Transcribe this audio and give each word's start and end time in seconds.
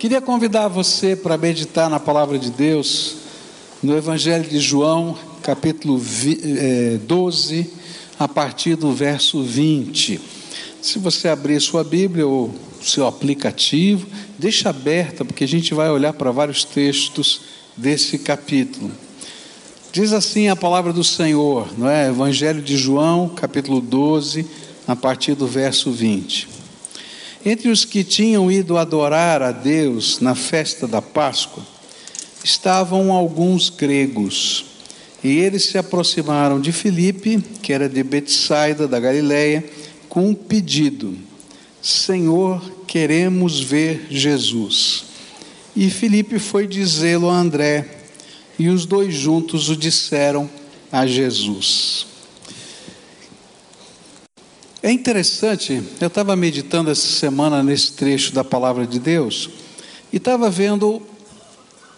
Queria 0.00 0.22
convidar 0.22 0.66
você 0.66 1.14
para 1.14 1.36
meditar 1.36 1.90
na 1.90 2.00
palavra 2.00 2.38
de 2.38 2.50
Deus, 2.50 3.16
no 3.82 3.94
Evangelho 3.94 4.48
de 4.48 4.58
João, 4.58 5.14
capítulo 5.42 6.00
12, 7.06 7.60
eh, 7.60 7.66
a 8.18 8.26
partir 8.26 8.76
do 8.76 8.94
verso 8.94 9.42
20. 9.42 10.18
Se 10.80 10.98
você 10.98 11.28
abrir 11.28 11.60
sua 11.60 11.84
Bíblia 11.84 12.26
ou 12.26 12.50
seu 12.80 13.06
aplicativo, 13.06 14.06
deixa 14.38 14.70
aberta, 14.70 15.22
porque 15.22 15.44
a 15.44 15.48
gente 15.48 15.74
vai 15.74 15.90
olhar 15.90 16.14
para 16.14 16.30
vários 16.30 16.64
textos 16.64 17.42
desse 17.76 18.20
capítulo. 18.20 18.90
Diz 19.92 20.14
assim 20.14 20.48
a 20.48 20.56
palavra 20.56 20.94
do 20.94 21.04
Senhor, 21.04 21.68
não 21.76 21.90
é? 21.90 22.08
Evangelho 22.08 22.62
de 22.62 22.74
João, 22.74 23.28
capítulo 23.28 23.82
12, 23.82 24.46
a 24.88 24.96
partir 24.96 25.34
do 25.34 25.46
verso 25.46 25.92
20. 25.92 26.59
Entre 27.44 27.70
os 27.70 27.84
que 27.84 28.04
tinham 28.04 28.52
ido 28.52 28.76
adorar 28.76 29.40
a 29.40 29.50
Deus 29.50 30.20
na 30.20 30.34
festa 30.34 30.86
da 30.86 31.00
Páscoa, 31.00 31.64
estavam 32.44 33.12
alguns 33.12 33.70
gregos. 33.70 34.66
E 35.24 35.38
eles 35.38 35.64
se 35.64 35.78
aproximaram 35.78 36.60
de 36.60 36.72
Filipe, 36.72 37.42
que 37.62 37.72
era 37.72 37.88
de 37.88 38.02
Betsaida 38.02 38.86
da 38.86 39.00
Galileia, 39.00 39.64
com 40.08 40.28
um 40.28 40.34
pedido: 40.34 41.16
Senhor, 41.80 42.60
queremos 42.86 43.60
ver 43.60 44.06
Jesus. 44.10 45.04
E 45.74 45.88
Filipe 45.88 46.38
foi 46.38 46.66
dizê-lo 46.66 47.30
a 47.30 47.36
André 47.36 47.86
e 48.58 48.68
os 48.68 48.84
dois 48.84 49.14
juntos 49.14 49.70
o 49.70 49.76
disseram 49.76 50.48
a 50.92 51.06
Jesus. 51.06 52.09
É 54.82 54.90
interessante, 54.90 55.82
eu 56.00 56.06
estava 56.06 56.34
meditando 56.34 56.90
essa 56.90 57.06
semana 57.06 57.62
nesse 57.62 57.92
trecho 57.92 58.32
da 58.32 58.42
palavra 58.42 58.86
de 58.86 58.98
Deus 58.98 59.50
e 60.10 60.16
estava 60.16 60.48
vendo 60.48 61.02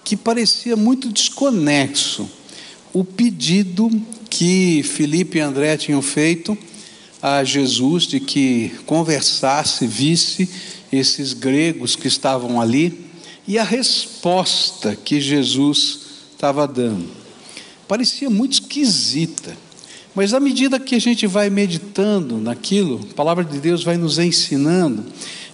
que 0.03 0.17
parecia 0.17 0.75
muito 0.75 1.09
desconexo 1.09 2.29
o 2.93 3.05
pedido 3.05 3.89
que 4.29 4.83
Felipe 4.83 5.39
e 5.39 5.41
André 5.41 5.77
tinham 5.77 6.03
feito 6.03 6.59
a 7.23 7.45
Jesus 7.45 8.03
de 8.03 8.19
que 8.19 8.73
conversasse, 8.85 9.87
visse 9.87 10.51
esses 10.93 11.35
gregos 11.35 11.95
que 11.95 12.09
estavam 12.09 12.61
ali 12.61 13.07
e 13.47 13.59
a 13.59 13.63
resposta 13.63 14.97
que 14.97 15.21
Jesus 15.21 16.01
estava 16.33 16.67
dando. 16.67 17.09
Parecia 17.87 18.29
muito 18.29 18.55
esquisita, 18.55 19.57
mas 20.15 20.35
à 20.35 20.41
medida 20.41 20.79
que 20.79 20.95
a 20.95 21.01
gente 21.01 21.27
vai 21.27 21.49
meditando 21.49 22.37
naquilo, 22.39 23.07
a 23.11 23.15
palavra 23.15 23.45
de 23.45 23.59
Deus 23.59 23.83
vai 23.83 23.97
nos 23.97 24.19
ensinando, 24.19 25.05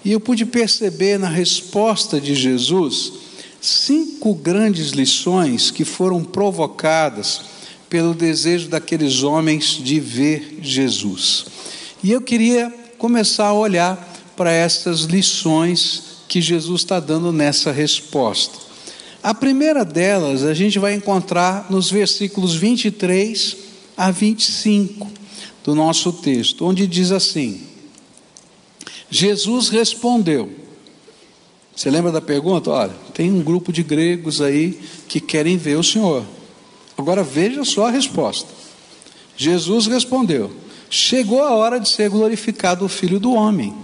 e 0.04 0.12
eu 0.12 0.20
pude 0.20 0.44
perceber 0.44 1.18
na 1.18 1.28
resposta 1.28 2.20
de 2.20 2.34
Jesus 2.34 3.12
cinco 3.60 4.34
grandes 4.34 4.90
lições 4.90 5.70
que 5.70 5.84
foram 5.84 6.22
provocadas 6.24 7.42
pelo 7.88 8.14
desejo 8.14 8.68
daqueles 8.68 9.22
homens 9.22 9.78
de 9.82 9.98
ver 9.98 10.58
Jesus. 10.62 11.46
E 12.02 12.12
eu 12.12 12.20
queria 12.20 12.72
começar 12.96 13.46
a 13.46 13.52
olhar 13.52 14.14
para 14.36 14.52
essas 14.52 15.00
lições 15.00 16.02
que 16.28 16.40
Jesus 16.40 16.82
está 16.82 17.00
dando 17.00 17.32
nessa 17.32 17.72
resposta. 17.72 18.58
A 19.22 19.34
primeira 19.34 19.84
delas 19.84 20.44
a 20.44 20.54
gente 20.54 20.78
vai 20.78 20.94
encontrar 20.94 21.66
nos 21.70 21.90
versículos 21.90 22.54
23 22.54 23.67
a 23.98 24.12
25 24.12 25.10
do 25.64 25.74
nosso 25.74 26.12
texto, 26.12 26.64
onde 26.64 26.86
diz 26.86 27.10
assim: 27.10 27.60
Jesus 29.10 29.68
respondeu. 29.68 30.50
Você 31.74 31.90
lembra 31.90 32.10
da 32.10 32.20
pergunta? 32.20 32.70
Olha, 32.70 32.94
tem 33.12 33.30
um 33.30 33.42
grupo 33.42 33.72
de 33.72 33.82
gregos 33.82 34.40
aí 34.40 34.78
que 35.08 35.20
querem 35.20 35.56
ver 35.56 35.76
o 35.76 35.82
Senhor. 35.82 36.24
Agora 36.96 37.22
veja 37.22 37.64
só 37.64 37.86
a 37.86 37.90
resposta. 37.90 38.48
Jesus 39.36 39.86
respondeu: 39.86 40.50
Chegou 40.88 41.42
a 41.42 41.54
hora 41.54 41.78
de 41.78 41.88
ser 41.88 42.08
glorificado 42.08 42.84
o 42.84 42.88
Filho 42.88 43.18
do 43.18 43.32
Homem. 43.32 43.74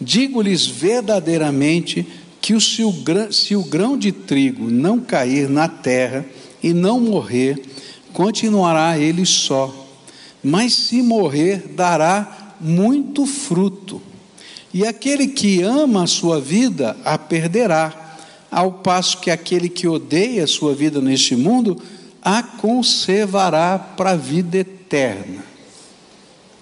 Digo-lhes 0.00 0.66
verdadeiramente 0.66 2.06
que 2.40 2.52
o, 2.52 2.60
se, 2.60 2.82
o 2.84 2.92
grão, 2.92 3.32
se 3.32 3.56
o 3.56 3.62
grão 3.62 3.96
de 3.96 4.12
trigo 4.12 4.70
não 4.70 5.00
cair 5.00 5.48
na 5.48 5.66
terra 5.66 6.26
e 6.62 6.72
não 6.72 7.00
morrer, 7.00 7.60
continuará 8.14 8.96
ele 8.98 9.26
só, 9.26 9.74
mas 10.42 10.72
se 10.72 11.02
morrer, 11.02 11.68
dará 11.74 12.54
muito 12.60 13.26
fruto. 13.26 14.00
E 14.72 14.86
aquele 14.86 15.26
que 15.26 15.62
ama 15.62 16.04
a 16.04 16.06
sua 16.06 16.40
vida 16.40 16.96
a 17.04 17.18
perderá, 17.18 18.00
ao 18.50 18.72
passo 18.72 19.18
que 19.18 19.30
aquele 19.30 19.68
que 19.68 19.86
odeia 19.86 20.44
a 20.44 20.46
sua 20.46 20.74
vida 20.74 21.00
neste 21.00 21.34
mundo 21.34 21.76
a 22.22 22.42
conservará 22.42 23.78
para 23.78 24.12
a 24.12 24.16
vida 24.16 24.58
eterna. 24.58 25.44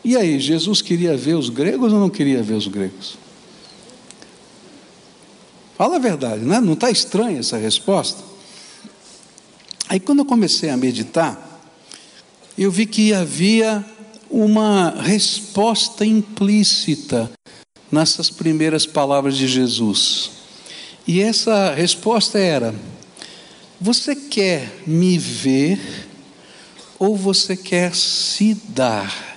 E 0.04 0.16
aí, 0.16 0.40
Jesus 0.40 0.82
queria 0.82 1.16
ver 1.16 1.34
os 1.34 1.48
gregos 1.48 1.92
ou 1.92 2.00
não 2.00 2.10
queria 2.10 2.42
ver 2.42 2.54
os 2.54 2.66
gregos? 2.66 3.16
Fala 5.76 5.96
a 5.96 5.98
verdade, 5.98 6.44
né? 6.44 6.60
não 6.60 6.72
está 6.72 6.90
estranha 6.90 7.38
essa 7.38 7.56
resposta? 7.56 8.31
Aí 9.92 10.00
quando 10.00 10.20
eu 10.20 10.25
comecei 10.25 10.70
a 10.70 10.76
meditar, 10.78 11.60
eu 12.56 12.70
vi 12.70 12.86
que 12.86 13.12
havia 13.12 13.84
uma 14.30 14.88
resposta 14.88 16.03
implícita 16.03 17.30
nessas 17.91 18.31
primeiras 18.31 18.86
palavras 18.86 19.36
de 19.36 19.47
Jesus. 19.47 20.31
E 21.06 21.20
essa 21.20 21.75
resposta 21.75 22.38
era: 22.38 22.75
Você 23.78 24.16
quer 24.16 24.81
me 24.86 25.19
ver 25.19 25.78
ou 26.98 27.14
você 27.14 27.54
quer 27.54 27.94
se 27.94 28.54
dar, 28.69 29.36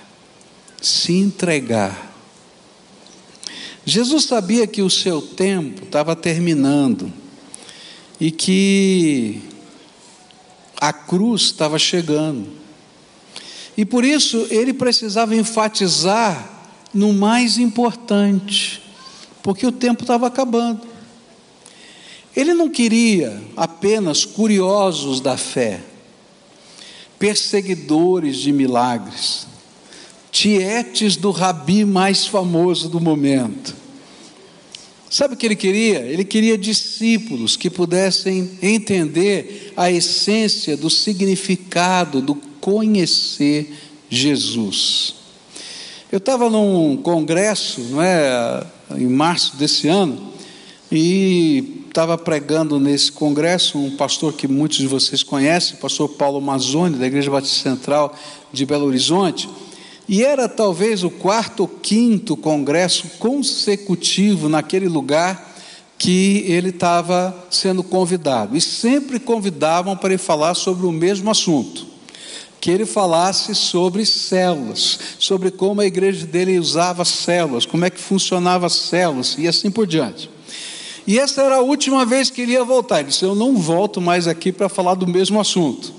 se 0.80 1.12
entregar? 1.12 2.16
Jesus 3.84 4.24
sabia 4.24 4.66
que 4.66 4.80
o 4.80 4.88
seu 4.88 5.20
tempo 5.20 5.84
estava 5.84 6.16
terminando 6.16 7.12
e 8.18 8.30
que 8.30 9.54
a 10.80 10.92
cruz 10.92 11.42
estava 11.42 11.78
chegando. 11.78 12.48
E 13.76 13.84
por 13.84 14.04
isso 14.04 14.46
ele 14.50 14.72
precisava 14.72 15.34
enfatizar 15.34 16.70
no 16.92 17.12
mais 17.12 17.58
importante, 17.58 18.82
porque 19.42 19.66
o 19.66 19.72
tempo 19.72 20.02
estava 20.02 20.26
acabando. 20.26 20.80
Ele 22.34 22.54
não 22.54 22.68
queria 22.68 23.42
apenas 23.56 24.24
curiosos 24.24 25.20
da 25.20 25.36
fé, 25.36 25.80
perseguidores 27.18 28.36
de 28.36 28.52
milagres 28.52 29.46
tietes 30.36 31.16
do 31.16 31.30
rabi 31.30 31.82
mais 31.82 32.26
famoso 32.26 32.90
do 32.90 33.00
momento. 33.00 33.74
Sabe 35.16 35.32
o 35.32 35.36
que 35.38 35.46
ele 35.46 35.56
queria? 35.56 36.00
Ele 36.00 36.26
queria 36.26 36.58
discípulos 36.58 37.56
que 37.56 37.70
pudessem 37.70 38.50
entender 38.60 39.72
a 39.74 39.90
essência 39.90 40.76
do 40.76 40.90
significado 40.90 42.20
do 42.20 42.34
conhecer 42.60 43.72
Jesus. 44.10 45.14
Eu 46.12 46.18
estava 46.18 46.50
num 46.50 46.98
congresso, 46.98 47.80
não 47.80 48.02
é, 48.02 48.66
em 48.94 49.06
março 49.06 49.56
desse 49.56 49.88
ano, 49.88 50.34
e 50.92 51.84
estava 51.88 52.18
pregando 52.18 52.78
nesse 52.78 53.10
congresso 53.10 53.78
um 53.78 53.96
pastor 53.96 54.34
que 54.34 54.46
muitos 54.46 54.76
de 54.76 54.86
vocês 54.86 55.22
conhecem, 55.22 55.76
o 55.76 55.80
pastor 55.80 56.10
Paulo 56.10 56.42
Mazzoni, 56.42 56.98
da 56.98 57.06
Igreja 57.06 57.30
Batista 57.30 57.70
Central 57.70 58.14
de 58.52 58.66
Belo 58.66 58.84
Horizonte. 58.84 59.48
E 60.08 60.24
era 60.24 60.48
talvez 60.48 61.02
o 61.02 61.10
quarto 61.10 61.60
ou 61.60 61.68
quinto 61.68 62.36
congresso 62.36 63.08
consecutivo 63.18 64.48
naquele 64.48 64.88
lugar 64.88 65.54
que 65.98 66.44
ele 66.46 66.68
estava 66.68 67.46
sendo 67.50 67.82
convidado. 67.82 68.56
E 68.56 68.60
sempre 68.60 69.18
convidavam 69.18 69.96
para 69.96 70.10
ele 70.10 70.22
falar 70.22 70.54
sobre 70.54 70.86
o 70.86 70.92
mesmo 70.92 71.30
assunto. 71.30 71.86
Que 72.60 72.70
ele 72.70 72.86
falasse 72.86 73.54
sobre 73.54 74.04
células, 74.06 74.98
sobre 75.18 75.50
como 75.50 75.80
a 75.80 75.86
igreja 75.86 76.26
dele 76.26 76.58
usava 76.58 77.04
células, 77.04 77.66
como 77.66 77.84
é 77.84 77.90
que 77.90 78.00
funcionava 78.00 78.66
as 78.66 78.74
células 78.74 79.36
e 79.38 79.46
assim 79.46 79.70
por 79.70 79.86
diante. 79.86 80.30
E 81.06 81.18
essa 81.18 81.42
era 81.42 81.56
a 81.56 81.60
última 81.60 82.04
vez 82.04 82.30
que 82.30 82.42
ele 82.42 82.52
ia 82.52 82.64
voltar. 82.64 83.00
Ele 83.00 83.08
disse: 83.08 83.24
Eu 83.24 83.34
não 83.34 83.56
volto 83.56 84.00
mais 84.00 84.26
aqui 84.26 84.50
para 84.50 84.68
falar 84.68 84.94
do 84.94 85.06
mesmo 85.06 85.38
assunto. 85.38 85.92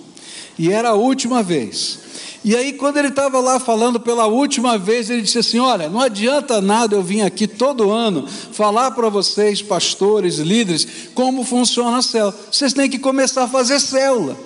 E 0.59 0.71
era 0.71 0.89
a 0.89 0.93
última 0.93 1.41
vez. 1.41 1.99
E 2.47 2.55
aí, 2.55 2.71
quando 2.71 2.95
ele 2.95 3.09
estava 3.09 3.41
lá 3.41 3.59
falando 3.59 3.99
pela 3.99 4.25
última 4.25 4.77
vez, 4.77 5.09
ele 5.09 5.21
disse 5.21 5.39
assim: 5.39 5.59
Olha, 5.59 5.89
não 5.89 5.99
adianta 5.99 6.61
nada 6.61 6.95
eu 6.95 7.03
vir 7.03 7.19
aqui 7.19 7.45
todo 7.45 7.91
ano 7.91 8.25
falar 8.25 8.91
para 8.91 9.09
vocês, 9.09 9.61
pastores, 9.61 10.38
líderes, 10.38 10.88
como 11.13 11.44
funciona 11.44 11.97
a 11.97 12.01
célula. 12.01 12.33
Vocês 12.49 12.71
têm 12.71 12.89
que 12.89 12.97
começar 12.97 13.44
a 13.44 13.47
fazer 13.49 13.81
célula. 13.81 14.38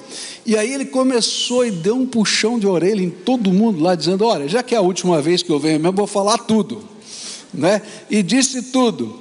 E 0.44 0.58
aí 0.58 0.74
ele 0.74 0.86
começou 0.86 1.64
e 1.64 1.70
deu 1.70 1.96
um 1.96 2.08
puxão 2.08 2.58
de 2.58 2.66
orelha 2.66 3.04
em 3.04 3.12
todo 3.12 3.54
mundo 3.54 3.84
lá, 3.84 3.94
dizendo: 3.94 4.26
Olha, 4.26 4.48
já 4.48 4.64
que 4.64 4.74
é 4.74 4.80
a 4.80 4.82
última 4.82 5.22
vez 5.22 5.44
que 5.44 5.52
eu 5.52 5.60
venho 5.60 5.80
mesmo, 5.80 5.96
vou 5.96 6.08
falar 6.08 6.40
tudo. 6.40 6.82
Né? 7.54 7.84
E 8.10 8.24
disse 8.24 8.64
tudo. 8.72 9.21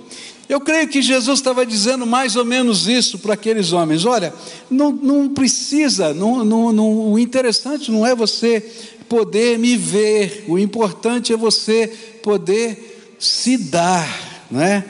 Eu 0.51 0.61
creio 0.61 0.89
que 0.89 1.01
Jesus 1.01 1.39
estava 1.39 1.65
dizendo 1.65 2.05
mais 2.05 2.35
ou 2.35 2.45
menos 2.45 2.89
isso 2.89 3.21
para 3.21 3.35
aqueles 3.35 3.73
homens: 3.73 4.05
olha, 4.05 4.35
não, 4.69 4.91
não 4.91 5.29
precisa, 5.29 6.13
não, 6.13 6.45
não, 6.45 6.73
não, 6.73 7.13
o 7.13 7.17
interessante 7.21 7.89
não 7.89 8.05
é 8.05 8.17
você 8.17 8.61
poder 9.09 9.61
me 9.61 9.77
ver, 9.77 10.47
o 10.49 10.59
importante 10.59 11.33
é 11.33 11.37
você 11.37 11.87
poder 12.21 13.15
se 13.17 13.57
dar, 13.57 14.45
né? 14.51 14.85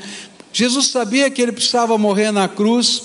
Jesus 0.50 0.86
sabia 0.86 1.30
que 1.30 1.42
ele 1.42 1.52
precisava 1.52 1.98
morrer 1.98 2.32
na 2.32 2.48
cruz 2.48 3.02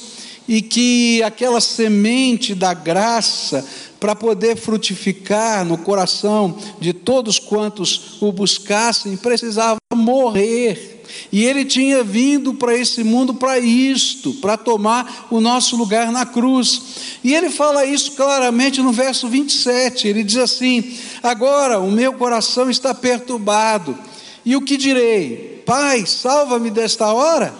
e 0.47 0.61
que 0.61 1.21
aquela 1.23 1.59
semente 1.59 2.55
da 2.55 2.73
graça 2.73 3.67
para 3.99 4.15
poder 4.15 4.55
frutificar 4.55 5.65
no 5.65 5.77
coração 5.77 6.57
de 6.79 6.93
todos 6.93 7.37
quantos 7.37 8.21
o 8.21 8.31
buscassem, 8.31 9.17
precisava 9.17 9.75
morrer. 9.93 10.94
E 11.31 11.43
ele 11.43 11.65
tinha 11.65 12.03
vindo 12.03 12.53
para 12.53 12.75
esse 12.75 13.03
mundo 13.03 13.33
para 13.33 13.59
isto, 13.59 14.33
para 14.35 14.57
tomar 14.57 15.27
o 15.29 15.39
nosso 15.39 15.75
lugar 15.75 16.11
na 16.11 16.25
cruz. 16.25 16.81
E 17.23 17.33
ele 17.33 17.49
fala 17.49 17.85
isso 17.85 18.13
claramente 18.13 18.81
no 18.81 18.91
verso 18.91 19.27
27. 19.27 20.07
Ele 20.07 20.23
diz 20.23 20.37
assim: 20.37 20.97
Agora 21.21 21.79
o 21.79 21.91
meu 21.91 22.13
coração 22.13 22.69
está 22.69 22.93
perturbado. 22.93 23.97
E 24.45 24.55
o 24.55 24.61
que 24.61 24.77
direi? 24.77 25.63
Pai, 25.65 26.05
salva-me 26.05 26.69
desta 26.69 27.11
hora? 27.11 27.53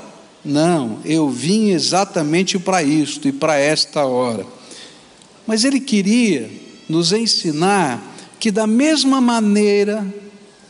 Não, 0.44 1.00
eu 1.04 1.28
vim 1.28 1.72
exatamente 1.72 2.60
para 2.60 2.84
isto 2.84 3.28
e 3.28 3.32
para 3.32 3.58
esta 3.58 4.06
hora. 4.06 4.46
Mas 5.48 5.64
ele 5.64 5.80
queria 5.80 6.50
nos 6.88 7.12
ensinar 7.12 8.00
que, 8.40 8.52
da 8.52 8.68
mesma 8.68 9.20
maneira 9.20 10.06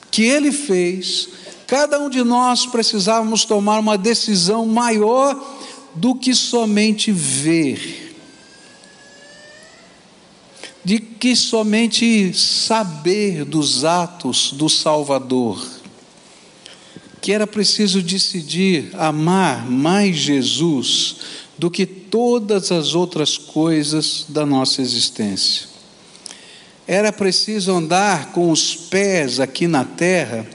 que 0.10 0.24
ele 0.24 0.54
fez, 0.54 1.28
cada 1.68 2.00
um 2.00 2.10
de 2.10 2.24
nós 2.24 2.66
precisávamos 2.66 3.46
tomar 3.46 3.80
uma 3.80 3.98
decisão 3.98 4.66
maior 4.66 5.40
do 5.96 6.14
que 6.14 6.36
somente 6.36 7.12
ver, 7.12 8.16
de 10.84 11.00
que 11.00 11.36
somente 11.36 12.34
saber 12.34 13.46
dos 13.46 13.86
atos 13.86 14.52
do 14.52 14.70
Salvador, 14.70 15.66
que 17.22 17.32
era 17.32 17.48
preciso 17.48 18.04
decidir 18.04 18.92
amar 18.94 19.66
mais 19.66 20.18
Jesus 20.18 21.16
do 21.58 21.72
que 21.72 21.86
todas 21.86 22.72
as 22.72 22.94
outras 22.94 23.38
coisas 23.38 24.26
da 24.30 24.46
nossa 24.46 24.82
existência. 24.82 25.68
Era 26.88 27.12
preciso 27.12 27.74
andar 27.74 28.32
com 28.32 28.52
os 28.52 28.76
pés 28.76 29.40
aqui 29.40 29.68
na 29.68 29.84
terra, 29.84 30.46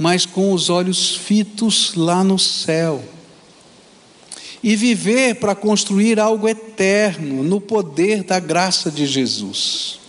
mas 0.00 0.24
com 0.24 0.54
os 0.54 0.70
olhos 0.70 1.14
fitos 1.14 1.94
lá 1.94 2.24
no 2.24 2.38
céu. 2.38 3.04
E 4.62 4.74
viver 4.74 5.34
para 5.34 5.54
construir 5.54 6.18
algo 6.18 6.48
eterno 6.48 7.42
no 7.42 7.60
poder 7.60 8.22
da 8.22 8.40
graça 8.40 8.90
de 8.90 9.04
Jesus. 9.04 10.00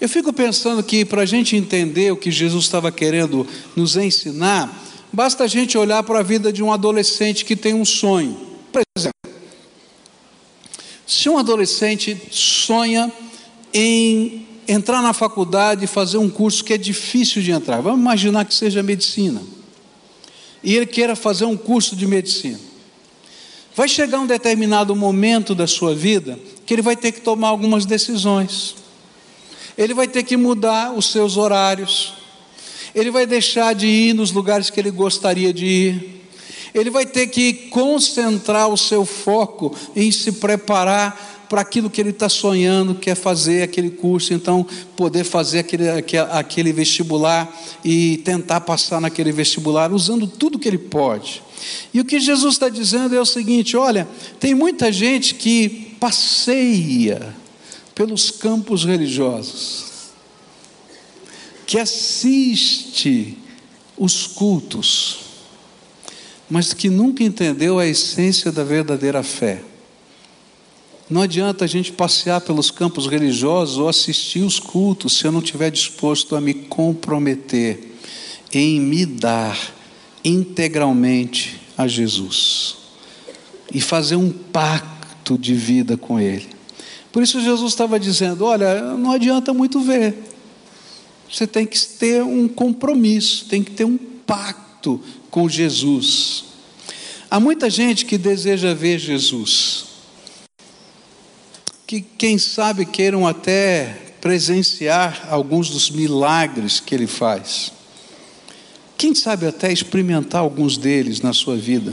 Eu 0.00 0.08
fico 0.08 0.32
pensando 0.32 0.82
que 0.82 1.04
para 1.04 1.22
a 1.22 1.26
gente 1.26 1.54
entender 1.54 2.10
o 2.10 2.16
que 2.16 2.32
Jesus 2.32 2.64
estava 2.64 2.90
querendo 2.90 3.46
nos 3.76 3.96
ensinar, 3.96 4.84
basta 5.12 5.44
a 5.44 5.46
gente 5.46 5.78
olhar 5.78 6.02
para 6.02 6.18
a 6.18 6.22
vida 6.24 6.52
de 6.52 6.60
um 6.60 6.72
adolescente 6.72 7.44
que 7.44 7.54
tem 7.54 7.72
um 7.72 7.84
sonho. 7.84 8.36
Por 8.72 8.82
exemplo, 8.96 9.40
se 11.06 11.28
um 11.28 11.38
adolescente 11.38 12.20
sonha 12.32 13.12
em 13.72 14.44
entrar 14.70 15.02
na 15.02 15.12
faculdade 15.12 15.84
e 15.84 15.88
fazer 15.88 16.18
um 16.18 16.30
curso 16.30 16.62
que 16.64 16.72
é 16.72 16.78
difícil 16.78 17.42
de 17.42 17.50
entrar, 17.50 17.80
vamos 17.80 18.00
imaginar 18.00 18.44
que 18.44 18.54
seja 18.54 18.82
medicina, 18.82 19.42
e 20.62 20.76
ele 20.76 20.86
queira 20.86 21.16
fazer 21.16 21.44
um 21.44 21.56
curso 21.56 21.96
de 21.96 22.06
medicina. 22.06 22.60
Vai 23.74 23.88
chegar 23.88 24.20
um 24.20 24.26
determinado 24.26 24.94
momento 24.94 25.54
da 25.54 25.66
sua 25.66 25.94
vida 25.94 26.38
que 26.66 26.74
ele 26.74 26.82
vai 26.82 26.94
ter 26.94 27.12
que 27.12 27.20
tomar 27.20 27.48
algumas 27.48 27.86
decisões. 27.86 28.76
Ele 29.76 29.94
vai 29.94 30.06
ter 30.06 30.22
que 30.22 30.36
mudar 30.36 30.92
os 30.92 31.06
seus 31.06 31.36
horários. 31.36 32.12
Ele 32.94 33.10
vai 33.10 33.26
deixar 33.26 33.74
de 33.74 33.86
ir 33.86 34.12
nos 34.12 34.32
lugares 34.32 34.70
que 34.70 34.78
ele 34.78 34.90
gostaria 34.90 35.52
de 35.52 35.64
ir 35.64 36.20
ele 36.74 36.90
vai 36.90 37.04
ter 37.04 37.26
que 37.26 37.52
concentrar 37.52 38.68
o 38.68 38.76
seu 38.76 39.04
foco 39.04 39.74
em 39.94 40.10
se 40.10 40.32
preparar 40.32 41.39
para 41.50 41.62
aquilo 41.62 41.90
que 41.90 42.00
ele 42.00 42.10
está 42.10 42.28
sonhando, 42.28 42.94
quer 42.94 43.16
fazer 43.16 43.64
aquele 43.64 43.90
curso, 43.90 44.32
então 44.32 44.64
poder 44.96 45.24
fazer 45.24 45.58
aquele, 45.58 45.88
aquele 46.30 46.72
vestibular 46.72 47.52
e 47.84 48.18
tentar 48.18 48.60
passar 48.60 49.00
naquele 49.00 49.32
vestibular, 49.32 49.92
usando 49.92 50.28
tudo 50.28 50.60
que 50.60 50.68
ele 50.68 50.78
pode. 50.78 51.42
E 51.92 52.00
o 52.00 52.04
que 52.04 52.20
Jesus 52.20 52.54
está 52.54 52.68
dizendo 52.68 53.16
é 53.16 53.20
o 53.20 53.26
seguinte: 53.26 53.76
olha, 53.76 54.08
tem 54.38 54.54
muita 54.54 54.92
gente 54.92 55.34
que 55.34 55.96
passeia 55.98 57.34
pelos 57.96 58.30
campos 58.30 58.84
religiosos, 58.84 59.86
que 61.66 61.80
assiste 61.80 63.36
os 63.98 64.24
cultos, 64.24 65.18
mas 66.48 66.72
que 66.72 66.88
nunca 66.88 67.24
entendeu 67.24 67.80
a 67.80 67.88
essência 67.88 68.52
da 68.52 68.62
verdadeira 68.62 69.24
fé. 69.24 69.64
Não 71.10 71.22
adianta 71.22 71.64
a 71.64 71.68
gente 71.68 71.90
passear 71.90 72.40
pelos 72.40 72.70
campos 72.70 73.08
religiosos 73.08 73.78
ou 73.78 73.88
assistir 73.88 74.44
os 74.44 74.60
cultos 74.60 75.18
se 75.18 75.26
eu 75.26 75.32
não 75.32 75.40
estiver 75.40 75.68
disposto 75.68 76.36
a 76.36 76.40
me 76.40 76.54
comprometer 76.54 77.96
em 78.52 78.80
me 78.80 79.04
dar 79.04 79.58
integralmente 80.24 81.60
a 81.76 81.88
Jesus 81.88 82.76
e 83.74 83.80
fazer 83.80 84.14
um 84.14 84.30
pacto 84.30 85.36
de 85.36 85.52
vida 85.52 85.96
com 85.96 86.20
Ele. 86.20 86.48
Por 87.10 87.24
isso 87.24 87.40
Jesus 87.40 87.72
estava 87.72 87.98
dizendo: 87.98 88.44
olha, 88.44 88.96
não 88.96 89.10
adianta 89.10 89.52
muito 89.52 89.80
ver, 89.80 90.14
você 91.28 91.44
tem 91.44 91.66
que 91.66 91.78
ter 91.80 92.22
um 92.22 92.46
compromisso, 92.46 93.46
tem 93.46 93.64
que 93.64 93.72
ter 93.72 93.84
um 93.84 93.96
pacto 93.96 95.00
com 95.28 95.48
Jesus. 95.48 96.44
Há 97.28 97.40
muita 97.40 97.68
gente 97.68 98.04
que 98.04 98.16
deseja 98.16 98.74
ver 98.74 98.98
Jesus, 99.00 99.89
que 101.90 102.00
quem 102.00 102.38
sabe 102.38 102.86
queiram 102.86 103.26
até 103.26 104.12
presenciar 104.20 105.26
alguns 105.28 105.70
dos 105.70 105.90
milagres 105.90 106.78
que 106.78 106.94
ele 106.94 107.08
faz. 107.08 107.72
Quem 108.96 109.12
sabe 109.12 109.44
até 109.44 109.72
experimentar 109.72 110.40
alguns 110.40 110.76
deles 110.76 111.20
na 111.20 111.32
sua 111.32 111.56
vida, 111.56 111.92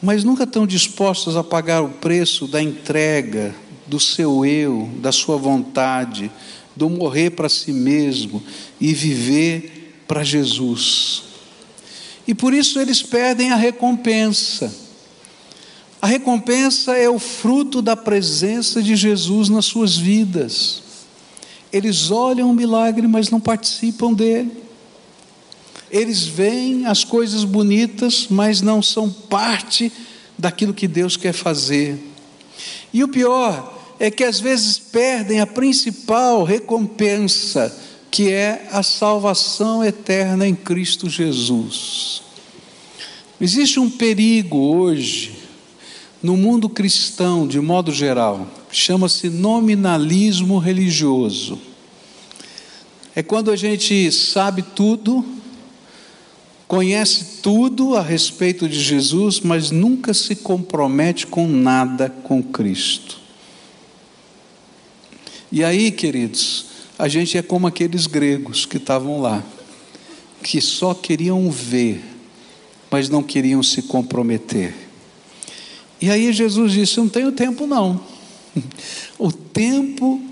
mas 0.00 0.24
nunca 0.24 0.44
estão 0.44 0.66
dispostos 0.66 1.36
a 1.36 1.44
pagar 1.44 1.82
o 1.82 1.90
preço 1.90 2.46
da 2.46 2.62
entrega, 2.62 3.54
do 3.86 4.00
seu 4.00 4.46
eu, 4.46 4.88
da 5.02 5.12
sua 5.12 5.36
vontade, 5.36 6.30
do 6.74 6.88
morrer 6.88 7.32
para 7.32 7.50
si 7.50 7.70
mesmo 7.70 8.42
e 8.80 8.94
viver 8.94 10.00
para 10.08 10.24
Jesus 10.24 11.28
e 12.26 12.34
por 12.34 12.52
isso 12.52 12.78
eles 12.78 13.02
perdem 13.02 13.52
a 13.52 13.56
recompensa. 13.56 14.87
A 16.00 16.06
recompensa 16.06 16.96
é 16.96 17.08
o 17.08 17.18
fruto 17.18 17.82
da 17.82 17.96
presença 17.96 18.80
de 18.80 18.94
Jesus 18.94 19.48
nas 19.48 19.64
suas 19.64 19.96
vidas. 19.96 20.82
Eles 21.72 22.10
olham 22.10 22.50
o 22.50 22.54
milagre, 22.54 23.06
mas 23.08 23.30
não 23.30 23.40
participam 23.40 24.12
dele. 24.12 24.52
Eles 25.90 26.24
veem 26.24 26.86
as 26.86 27.02
coisas 27.02 27.44
bonitas, 27.44 28.26
mas 28.30 28.60
não 28.60 28.80
são 28.80 29.10
parte 29.10 29.90
daquilo 30.38 30.72
que 30.72 30.86
Deus 30.86 31.16
quer 31.16 31.32
fazer. 31.32 31.98
E 32.92 33.02
o 33.02 33.08
pior 33.08 33.76
é 33.98 34.10
que 34.10 34.22
às 34.22 34.38
vezes 34.38 34.78
perdem 34.78 35.40
a 35.40 35.46
principal 35.46 36.44
recompensa 36.44 37.76
que 38.10 38.30
é 38.30 38.68
a 38.70 38.82
salvação 38.82 39.84
eterna 39.84 40.46
em 40.46 40.54
Cristo 40.54 41.10
Jesus. 41.10 42.22
Existe 43.40 43.78
um 43.78 43.90
perigo 43.90 44.56
hoje 44.56 45.37
no 46.22 46.36
mundo 46.36 46.68
cristão, 46.68 47.46
de 47.46 47.60
modo 47.60 47.92
geral, 47.92 48.46
chama-se 48.70 49.28
nominalismo 49.28 50.58
religioso. 50.58 51.58
É 53.14 53.22
quando 53.22 53.50
a 53.50 53.56
gente 53.56 54.10
sabe 54.10 54.62
tudo, 54.62 55.24
conhece 56.66 57.40
tudo 57.42 57.94
a 57.94 58.02
respeito 58.02 58.68
de 58.68 58.80
Jesus, 58.80 59.40
mas 59.40 59.70
nunca 59.70 60.12
se 60.12 60.36
compromete 60.36 61.26
com 61.26 61.46
nada 61.46 62.10
com 62.10 62.42
Cristo. 62.42 63.18
E 65.50 65.64
aí, 65.64 65.90
queridos, 65.90 66.66
a 66.98 67.08
gente 67.08 67.38
é 67.38 67.42
como 67.42 67.66
aqueles 67.66 68.06
gregos 68.06 68.66
que 68.66 68.76
estavam 68.76 69.20
lá, 69.20 69.42
que 70.42 70.60
só 70.60 70.94
queriam 70.94 71.50
ver, 71.50 72.04
mas 72.90 73.08
não 73.08 73.22
queriam 73.22 73.62
se 73.62 73.82
comprometer. 73.82 74.87
E 76.00 76.10
aí 76.10 76.32
Jesus 76.32 76.72
disse: 76.72 76.98
Não 76.98 77.08
tenho 77.08 77.32
tempo, 77.32 77.66
não. 77.66 78.00
O 79.18 79.32
tempo 79.32 80.22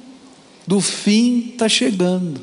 do 0.66 0.80
fim 0.80 1.50
está 1.52 1.68
chegando. 1.68 2.40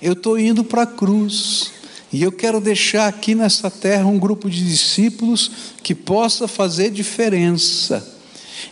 Eu 0.00 0.14
estou 0.14 0.38
indo 0.38 0.64
para 0.64 0.82
a 0.82 0.86
cruz. 0.86 1.72
E 2.12 2.22
eu 2.22 2.30
quero 2.30 2.60
deixar 2.60 3.08
aqui 3.08 3.34
nessa 3.34 3.70
terra 3.70 4.06
um 4.06 4.18
grupo 4.18 4.50
de 4.50 4.62
discípulos 4.66 5.50
que 5.82 5.94
possa 5.94 6.46
fazer 6.46 6.90
diferença. 6.90 8.06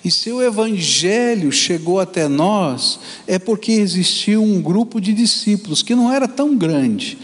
E 0.04 0.10
se 0.10 0.30
o 0.30 0.42
Evangelho 0.42 1.50
chegou 1.50 2.00
até 2.00 2.28
nós, 2.28 3.00
é 3.26 3.38
porque 3.38 3.72
existiu 3.72 4.42
um 4.42 4.60
grupo 4.60 5.00
de 5.00 5.12
discípulos 5.12 5.82
que 5.82 5.94
não 5.94 6.12
era 6.12 6.28
tão 6.28 6.56
grande, 6.56 7.16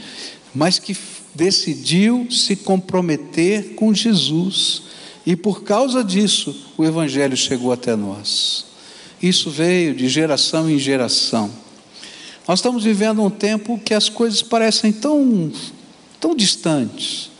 mas 0.54 0.78
que 0.78 0.96
decidiu 1.34 2.26
se 2.30 2.56
comprometer 2.56 3.74
com 3.74 3.92
Jesus. 3.92 4.84
E 5.26 5.34
por 5.34 5.64
causa 5.64 6.04
disso, 6.04 6.54
o 6.78 6.84
Evangelho 6.84 7.36
chegou 7.36 7.72
até 7.72 7.96
nós. 7.96 8.64
Isso 9.20 9.50
veio 9.50 9.92
de 9.92 10.08
geração 10.08 10.70
em 10.70 10.78
geração. 10.78 11.50
Nós 12.46 12.60
estamos 12.60 12.84
vivendo 12.84 13.20
um 13.20 13.30
tempo 13.30 13.76
que 13.84 13.92
as 13.92 14.08
coisas 14.08 14.40
parecem 14.40 14.92
tão 14.92 15.50
tão 16.20 16.34
distantes. 16.34 17.30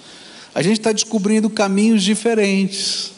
A 0.52 0.62
gente 0.62 0.78
está 0.78 0.90
descobrindo 0.90 1.48
caminhos 1.48 2.02
diferentes. 2.02 3.12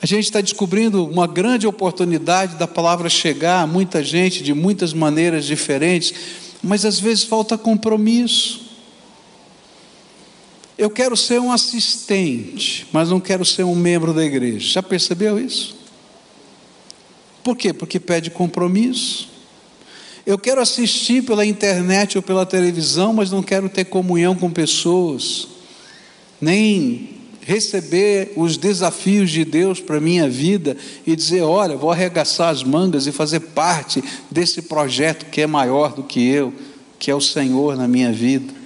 A 0.00 0.06
gente 0.06 0.24
está 0.24 0.40
descobrindo 0.40 1.04
uma 1.04 1.26
grande 1.26 1.66
oportunidade 1.66 2.56
da 2.56 2.66
palavra 2.66 3.10
chegar 3.10 3.62
a 3.62 3.66
muita 3.66 4.02
gente 4.02 4.42
de 4.42 4.54
muitas 4.54 4.92
maneiras 4.92 5.44
diferentes, 5.44 6.14
mas 6.62 6.84
às 6.84 7.00
vezes 7.00 7.24
falta 7.24 7.58
compromisso. 7.58 8.67
Eu 10.78 10.88
quero 10.88 11.16
ser 11.16 11.40
um 11.40 11.50
assistente, 11.50 12.86
mas 12.92 13.10
não 13.10 13.18
quero 13.18 13.44
ser 13.44 13.64
um 13.64 13.74
membro 13.74 14.14
da 14.14 14.24
igreja. 14.24 14.74
Já 14.74 14.82
percebeu 14.82 15.36
isso? 15.36 15.76
Por 17.42 17.56
quê? 17.56 17.72
Porque 17.72 17.98
pede 17.98 18.30
compromisso. 18.30 19.28
Eu 20.24 20.38
quero 20.38 20.60
assistir 20.60 21.24
pela 21.24 21.44
internet 21.44 22.16
ou 22.16 22.22
pela 22.22 22.46
televisão, 22.46 23.12
mas 23.12 23.32
não 23.32 23.42
quero 23.42 23.68
ter 23.68 23.86
comunhão 23.86 24.36
com 24.36 24.50
pessoas, 24.52 25.48
nem 26.40 27.16
receber 27.40 28.34
os 28.36 28.56
desafios 28.56 29.30
de 29.30 29.44
Deus 29.44 29.80
para 29.80 29.96
a 29.96 30.00
minha 30.00 30.28
vida 30.28 30.76
e 31.04 31.16
dizer: 31.16 31.40
olha, 31.40 31.76
vou 31.76 31.90
arregaçar 31.90 32.50
as 32.50 32.62
mangas 32.62 33.06
e 33.06 33.12
fazer 33.12 33.40
parte 33.40 34.04
desse 34.30 34.62
projeto 34.62 35.26
que 35.30 35.40
é 35.40 35.46
maior 35.46 35.94
do 35.94 36.04
que 36.04 36.24
eu, 36.28 36.52
que 36.98 37.10
é 37.10 37.14
o 37.14 37.20
Senhor 37.20 37.76
na 37.76 37.88
minha 37.88 38.12
vida. 38.12 38.57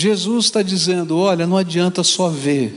Jesus 0.00 0.44
está 0.44 0.62
dizendo: 0.62 1.18
olha, 1.18 1.44
não 1.44 1.56
adianta 1.56 2.04
só 2.04 2.28
ver, 2.28 2.72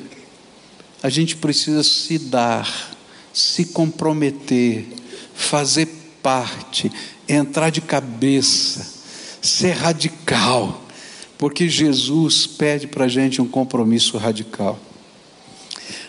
a 1.04 1.08
gente 1.08 1.36
precisa 1.36 1.84
se 1.84 2.18
dar, 2.18 2.98
se 3.32 3.66
comprometer 3.66 4.88
fazer 5.36 5.88
parte, 6.24 6.92
entrar 7.30 7.70
de 7.70 7.80
cabeça, 7.80 8.92
ser 9.40 9.74
radical, 9.74 10.84
porque 11.38 11.70
Jesus 11.70 12.48
pede 12.48 12.88
para 12.88 13.06
a 13.06 13.08
gente 13.08 13.40
um 13.40 13.48
compromisso 13.48 14.18
radical. 14.18 14.80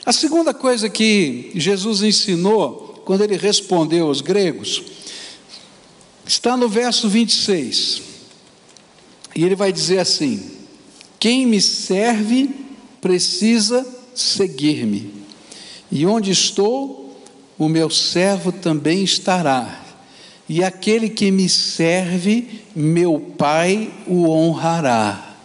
A 0.06 0.14
segunda 0.14 0.54
coisa 0.54 0.88
que 0.88 1.50
Jesus 1.54 2.02
ensinou, 2.02 3.02
quando 3.04 3.20
ele 3.20 3.36
respondeu 3.36 4.06
aos 4.06 4.22
gregos, 4.22 4.82
está 6.26 6.56
no 6.56 6.70
verso 6.70 7.06
26. 7.06 8.00
E 9.36 9.44
ele 9.44 9.54
vai 9.54 9.70
dizer 9.70 9.98
assim: 9.98 10.61
Quem 11.22 11.46
me 11.46 11.60
serve 11.60 12.50
precisa 13.00 13.86
seguir-me, 14.12 15.08
e 15.88 16.04
onde 16.04 16.32
estou, 16.32 17.16
o 17.56 17.68
meu 17.68 17.88
servo 17.88 18.50
também 18.50 19.04
estará, 19.04 19.84
e 20.48 20.64
aquele 20.64 21.08
que 21.08 21.30
me 21.30 21.48
serve, 21.48 22.62
meu 22.74 23.20
Pai 23.38 23.94
o 24.08 24.28
honrará. 24.28 25.36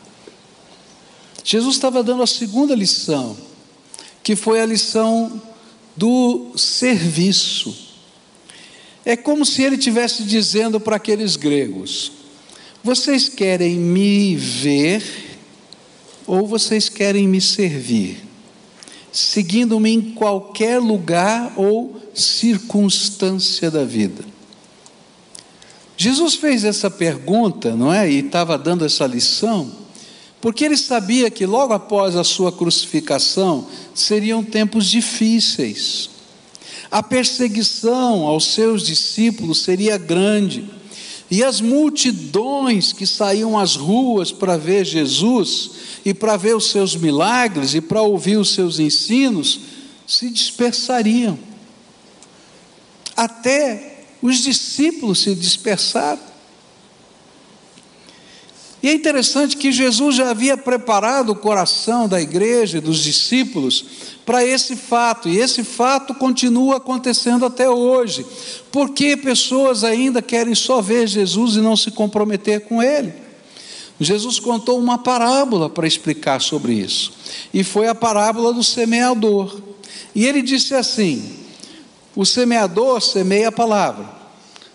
Jesus 1.43 1.75
estava 1.75 2.01
dando 2.01 2.23
a 2.23 2.27
segunda 2.27 2.73
lição, 2.73 3.37
que 4.23 4.35
foi 4.35 4.59
a 4.59 4.65
lição 4.65 5.39
do 5.95 6.53
serviço. 6.57 7.77
É 9.05 9.15
como 9.15 9.45
se 9.45 9.61
ele 9.61 9.75
estivesse 9.75 10.23
dizendo 10.23 10.79
para 10.79 10.95
aqueles 10.95 11.35
gregos: 11.35 12.13
vocês 12.83 13.29
querem 13.29 13.75
me 13.75 14.35
ver 14.35 15.26
ou 16.27 16.45
vocês 16.45 16.89
querem 16.89 17.27
me 17.27 17.39
servir? 17.39 18.23
Seguindo-me 19.11 19.89
em 19.89 20.01
qualquer 20.01 20.79
lugar 20.79 21.53
ou 21.55 21.99
circunstância 22.13 23.71
da 23.71 23.85
vida. 23.85 24.23
Jesus 25.95 26.35
fez 26.35 26.63
essa 26.63 26.91
pergunta, 26.91 27.75
não 27.75 27.91
é? 27.91 28.11
E 28.11 28.19
estava 28.19 28.57
dando 28.57 28.85
essa 28.85 29.07
lição, 29.07 29.71
porque 30.39 30.63
ele 30.63 30.77
sabia 30.77 31.31
que 31.31 31.45
logo 31.45 31.73
após 31.73 32.15
a 32.15 32.23
sua 32.23 32.51
crucificação 32.51 33.67
seriam 33.95 34.43
tempos 34.43 34.85
difíceis. 34.85 36.11
A 36.91 37.01
perseguição 37.01 38.27
aos 38.27 38.45
seus 38.53 38.85
discípulos 38.85 39.63
seria 39.63 39.97
grande, 39.97 40.69
e 41.29 41.43
as 41.43 41.59
multidões 41.59 42.93
que 42.93 43.05
saíam 43.05 43.57
às 43.57 43.75
ruas 43.75 44.31
para 44.31 44.57
ver 44.57 44.85
Jesus 44.85 45.71
e 46.05 46.13
para 46.13 46.37
ver 46.37 46.55
os 46.55 46.71
seus 46.71 46.95
milagres 46.95 47.73
e 47.73 47.81
para 47.81 48.01
ouvir 48.01 48.37
os 48.37 48.53
seus 48.53 48.79
ensinos 48.79 49.59
se 50.05 50.29
dispersariam 50.29 51.37
até 53.17 54.03
os 54.21 54.37
discípulos 54.37 55.23
se 55.23 55.33
dispersaram. 55.33 56.36
E 58.87 58.89
é 58.89 58.93
interessante 58.93 59.57
que 59.57 59.69
Jesus 59.69 60.15
já 60.15 60.29
havia 60.29 60.55
preparado 60.55 61.31
o 61.31 61.35
coração 61.35 62.07
da 62.07 62.21
igreja, 62.21 62.79
dos 62.79 62.99
discípulos, 62.99 63.83
para 64.25 64.45
esse 64.45 64.77
fato, 64.77 65.27
e 65.27 65.37
esse 65.39 65.61
fato 65.61 66.15
continua 66.15 66.77
acontecendo 66.77 67.45
até 67.45 67.69
hoje, 67.69 68.25
porque 68.71 69.17
pessoas 69.17 69.83
ainda 69.83 70.21
querem 70.21 70.55
só 70.55 70.81
ver 70.81 71.05
Jesus 71.05 71.57
e 71.57 71.59
não 71.59 71.75
se 71.75 71.91
comprometer 71.91 72.61
com 72.61 72.81
Ele. 72.81 73.13
Jesus 73.99 74.39
contou 74.39 74.79
uma 74.79 74.97
parábola 74.97 75.69
para 75.69 75.85
explicar 75.85 76.39
sobre 76.39 76.71
isso, 76.71 77.11
e 77.53 77.65
foi 77.65 77.89
a 77.89 77.95
parábola 77.95 78.53
do 78.53 78.63
semeador. 78.63 79.59
E 80.15 80.25
ele 80.25 80.41
disse 80.41 80.73
assim: 80.73 81.29
o 82.15 82.25
semeador 82.25 83.01
semeia 83.01 83.49
a 83.49 83.51
palavra. 83.51 84.16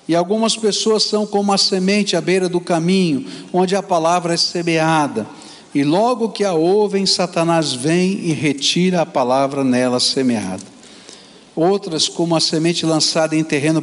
E 0.08 0.14
algumas 0.14 0.56
pessoas 0.56 1.04
são 1.04 1.26
como 1.26 1.52
a 1.52 1.58
semente 1.58 2.16
à 2.16 2.20
beira 2.20 2.48
do 2.48 2.60
caminho, 2.60 3.24
onde 3.52 3.76
a 3.76 3.82
palavra 3.82 4.34
é 4.34 4.36
semeada. 4.36 5.26
E 5.74 5.84
logo 5.84 6.30
que 6.30 6.44
a 6.44 6.52
ouvem, 6.52 7.06
Satanás 7.06 7.72
vem 7.72 8.20
e 8.20 8.32
retira 8.32 9.00
a 9.00 9.06
palavra 9.06 9.64
nela 9.64 10.00
semeada. 10.00 10.72
Outras, 11.54 12.08
como 12.08 12.34
a 12.34 12.40
semente 12.40 12.84
lançada 12.84 13.36
em 13.36 13.44
terreno 13.44 13.82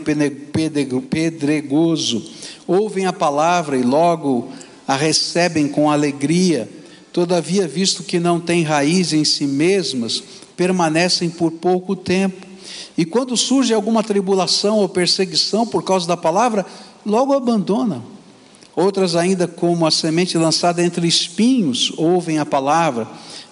pedregoso, 1.10 2.30
ouvem 2.68 3.06
a 3.06 3.14
palavra 3.14 3.78
e 3.78 3.82
logo 3.82 4.50
a 4.88 4.96
recebem 4.96 5.68
com 5.68 5.90
alegria. 5.90 6.70
Todavia, 7.14 7.68
visto 7.68 8.04
que 8.04 8.20
não 8.20 8.40
têm 8.40 8.64
raiz 8.64 9.14
em 9.14 9.24
si 9.24 9.46
mesmas, 9.46 10.24
permanecem 10.58 11.30
por 11.30 11.52
pouco 11.52 11.96
tempo. 11.96 12.49
E 13.00 13.06
quando 13.06 13.38
surge 13.38 13.74
alguma 13.74 14.04
tribulação 14.04 14.80
ou 14.80 14.90
perseguição 14.90 15.66
por 15.66 15.82
causa 15.86 16.06
da 16.06 16.18
palavra, 16.18 16.66
logo 17.06 17.32
abandonam. 17.32 18.04
Outras, 18.76 19.16
ainda 19.16 19.48
como 19.48 19.88
a 19.88 19.92
semente 19.92 20.38
lançada 20.38 20.84
entre 20.84 21.08
espinhos, 21.08 21.94
ouvem 21.96 22.40
a 22.40 22.46
palavra, 22.46 23.08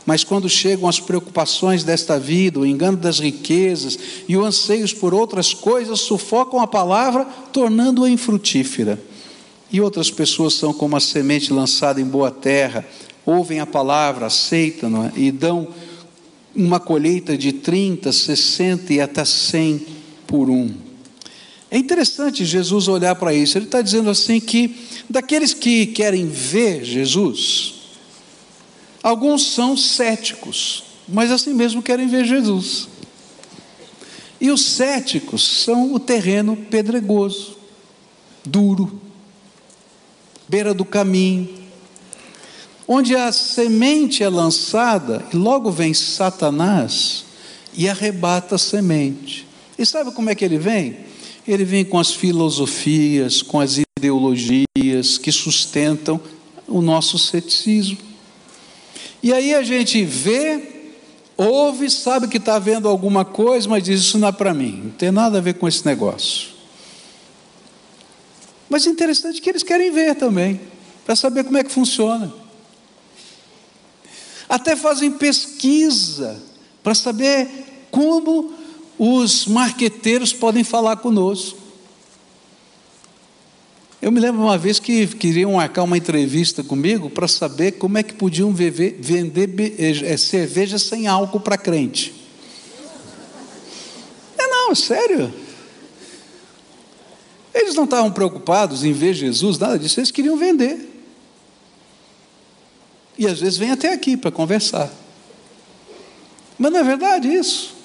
mas 0.06 0.22
quando 0.22 0.50
chegam 0.50 0.89
as 0.89 1.00
preocupações 1.00 1.86
desta 1.86 2.20
vida, 2.20 2.60
o 2.60 2.66
engano 2.66 2.98
das 2.98 3.20
riquezas 3.20 3.98
e 4.27 4.36
o 4.36 4.44
anseios 4.44 4.92
por 4.92 5.13
outras 5.13 5.54
coisas, 5.54 6.01
sufocam 6.01 6.60
a 6.60 6.68
palavra, 6.68 7.25
tornando-a 7.54 8.10
infrutífera. 8.10 9.01
E 9.72 9.80
outras 9.80 10.12
pessoas 10.12 10.56
são 10.56 10.74
como 10.74 10.98
a 10.98 11.00
semente 11.00 11.54
lançada 11.54 12.01
em 12.01 12.06
boa 12.06 12.32
terra, 12.32 12.86
ouvem 13.25 13.62
a 13.62 13.66
palavra, 13.66 14.25
aceitam 14.25 15.10
e 15.16 15.32
dão 15.32 15.70
uma 16.58 16.80
colheita 16.80 17.38
de 17.38 17.52
30, 17.52 18.12
60 18.12 18.94
e 18.94 19.00
até 19.00 19.24
100 19.24 19.86
por 20.26 20.50
um. 20.50 20.74
É 21.70 21.78
interessante 21.78 22.44
Jesus 22.44 22.88
olhar 22.88 23.14
para 23.16 23.34
isso. 23.34 23.58
Ele 23.58 23.66
está 23.66 23.82
dizendo 23.82 24.10
assim 24.10 24.40
que 24.40 24.76
daqueles 25.08 25.54
que 25.54 25.86
querem 25.86 26.28
ver 26.28 26.84
Jesus, 26.84 27.76
alguns 29.04 29.54
são 29.54 29.78
céticos, 29.78 30.84
mas 31.08 31.32
assim 31.32 31.54
mesmo 31.54 31.84
querem 31.84 32.08
ver 32.08 32.26
Jesus. 32.26 32.88
E 34.42 34.50
os 34.50 34.66
céticos 34.66 35.64
são 35.64 35.94
o 35.94 36.00
terreno 36.00 36.56
pedregoso, 36.56 37.58
duro, 38.44 39.00
beira 40.48 40.74
do 40.74 40.86
caminho, 40.86 41.57
onde 42.88 43.15
a 43.15 43.32
semente 43.32 44.24
é 44.24 44.29
lançada, 44.29 45.25
e 45.34 45.36
logo 45.36 45.70
vem 45.70 45.94
Satanás 45.94 47.25
e 47.74 47.89
arrebata 47.89 48.56
a 48.56 48.58
semente. 48.58 49.46
E 49.77 49.86
sabe 49.86 50.12
como 50.12 50.29
é 50.29 50.36
que 50.36 50.46
ele 50.46 50.58
vem? 50.58 50.98
Ele 51.48 51.65
vem 51.65 51.84
com 51.84 52.00
as 52.00 52.12
filosofias, 52.12 53.41
com 53.41 53.60
as 53.60 53.77
ideologias 53.77 55.17
que 55.17 55.32
sustentam 55.32 56.20
o 56.67 56.82
nosso 56.82 57.20
ceticismo. 57.20 57.98
E 59.22 59.34
aí 59.34 59.53
a 59.53 59.63
gente 59.63 60.03
vê, 60.03 60.91
ouve, 61.36 61.89
sabe 61.89 62.27
que 62.27 62.38
está 62.38 62.58
vendo 62.58 62.88
alguma 62.88 63.25
coisa, 63.25 63.67
mas 63.67 63.84
diz: 63.84 64.01
Isso 64.01 64.17
não 64.17 64.29
é 64.29 64.32
para 64.32 64.53
mim, 64.53 64.82
não 64.86 64.91
tem 64.91 65.12
nada 65.12 65.38
a 65.38 65.41
ver 65.41 65.56
com 65.56 65.67
esse 65.67 65.86
negócio. 65.86 66.50
Mas 68.70 68.86
é 68.86 68.89
interessante 68.89 69.41
que 69.41 69.50
eles 69.50 69.63
querem 69.63 69.91
ver 69.91 70.15
também, 70.15 70.60
para 71.06 71.15
saber 71.15 71.44
como 71.44 71.58
é 71.58 71.63
que 71.63 71.72
funciona. 71.72 72.47
Até 74.50 74.75
fazem 74.75 75.12
pesquisa 75.12 76.42
para 76.82 76.96
saber 76.96 77.48
como 77.92 78.54
os 78.98 79.46
marqueteiros 79.46 80.34
podem 80.34 80.63
falar 80.63 80.98
conosco. 80.98 81.68
Eu 84.01 84.12
me 84.12 84.20
lembro 84.20 84.42
uma 84.44 84.58
vez 84.58 84.80
que 84.80 85.08
queriam 85.08 85.54
marcar 85.54 85.84
uma 85.84 85.98
entrevista 85.98 86.63
comigo 86.63 87.10
para 87.10 87.27
saber 87.27 87.74
como 87.74 87.98
é 87.98 88.04
que 88.04 88.13
podiam 88.13 88.54
vender 88.54 89.75
eh, 89.77 90.13
eh, 90.13 90.18
cerveja 90.18 90.77
sem 90.77 91.08
álcool 91.08 91.39
para 91.39 91.58
crente. 91.58 92.13
É 94.38 94.48
não, 94.48 94.72
é 94.72 94.75
sério. 94.75 95.34
Eles 97.54 97.74
não 97.74 97.86
estavam 97.86 98.12
preocupados 98.12 98.84
em 98.84 98.94
ver 98.94 99.16
Jesus, 99.16 99.58
nada 99.58 99.80
disso, 99.80 100.00
eles 100.00 100.12
queriam 100.12 100.38
vender. 100.38 100.87
E 103.17 103.25
às 103.27 103.39
vezes 103.39 103.57
vem 103.57 103.71
até 103.71 103.93
aqui 103.93 104.15
para 104.15 104.31
conversar. 104.31 104.91
Mas 106.57 106.71
não 106.71 106.79
é 106.79 106.83
verdade 106.83 107.27
isso. 107.27 107.75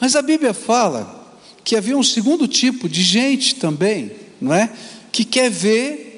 Mas 0.00 0.14
a 0.16 0.22
Bíblia 0.22 0.52
fala 0.52 1.38
que 1.62 1.76
havia 1.76 1.96
um 1.96 2.02
segundo 2.02 2.46
tipo 2.46 2.88
de 2.88 3.02
gente 3.02 3.54
também, 3.54 4.12
não 4.40 4.52
é? 4.52 4.70
Que 5.10 5.24
quer 5.24 5.50
ver 5.50 6.14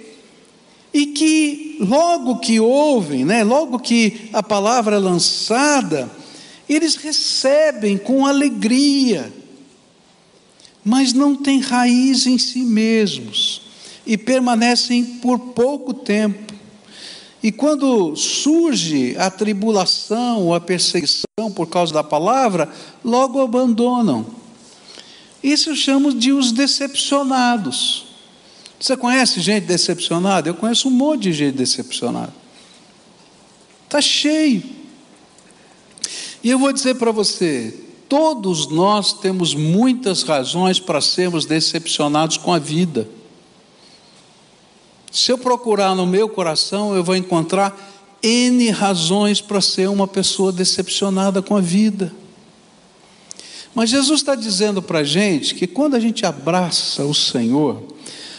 e 0.93 1.07
que 1.07 1.77
logo 1.81 2.39
que 2.39 2.59
ouvem, 2.59 3.25
né? 3.25 3.45
Logo 3.45 3.79
que 3.79 4.31
a 4.33 4.43
palavra 4.43 4.97
é 4.97 4.99
lançada, 4.99 6.11
eles 6.69 6.97
recebem 6.97 7.99
com 7.99 8.27
alegria, 8.27 9.33
mas 10.85 11.13
não 11.13 11.37
têm 11.37 11.61
raiz 11.61 12.27
em 12.27 12.39
si 12.39 12.61
mesmos 12.61 13.63
e 14.07 14.17
permanecem 14.17 15.05
por 15.05 15.39
pouco 15.39 15.93
tempo. 15.93 16.56
E 17.43 17.53
quando 17.53 18.17
surge 18.17 19.17
a 19.19 19.31
tribulação 19.31 20.47
ou 20.47 20.55
a 20.55 20.61
perseguição 20.61 21.51
por 21.55 21.69
causa 21.69 21.93
da 21.93 22.03
palavra, 22.03 22.69
logo 23.05 23.41
abandonam. 23.41 24.27
Isso 25.43 25.71
eu 25.71 25.77
chamo 25.77 26.13
de 26.13 26.33
os 26.33 26.51
decepcionados. 26.51 28.07
Você 28.81 28.97
conhece 28.97 29.41
gente 29.41 29.65
decepcionada? 29.65 30.49
Eu 30.49 30.55
conheço 30.55 30.89
um 30.89 30.91
monte 30.91 31.23
de 31.23 31.33
gente 31.33 31.57
decepcionada. 31.57 32.33
Está 33.85 34.01
cheio. 34.01 34.63
E 36.43 36.51
eu 36.51 36.59
vou 36.59 36.73
dizer 36.73 36.97
para 36.97 37.13
você: 37.13 37.75
todos 38.09 38.69
nós 38.69 39.13
temos 39.13 39.55
muitas 39.55 40.23
razões 40.23 40.79
para 40.79 41.01
sermos 41.01 41.47
decepcionados 41.47 42.37
com 42.37 42.53
a 42.53 42.59
vida. 42.59 43.09
Se 45.17 45.33
eu 45.33 45.39
procurar 45.39 45.95
no 45.95 46.07
meu 46.07 46.29
coração, 46.29 46.95
eu 46.95 47.03
vou 47.03 47.17
encontrar 47.17 47.75
N 48.23 48.69
razões 48.69 49.41
para 49.41 49.63
ser 49.63 49.89
uma 49.89 50.07
pessoa 50.07 50.53
decepcionada 50.53 51.41
com 51.41 51.57
a 51.57 51.61
vida. 51.61 52.13
Mas 53.75 53.89
Jesus 53.89 54.21
está 54.21 54.35
dizendo 54.35 54.83
para 54.83 54.99
a 54.99 55.05
gente 55.05 55.55
que 55.55 55.67
quando 55.67 55.95
a 55.95 56.01
gente 56.01 56.27
abraça 56.27 57.03
o 57.03 57.15
Senhor, 57.15 57.83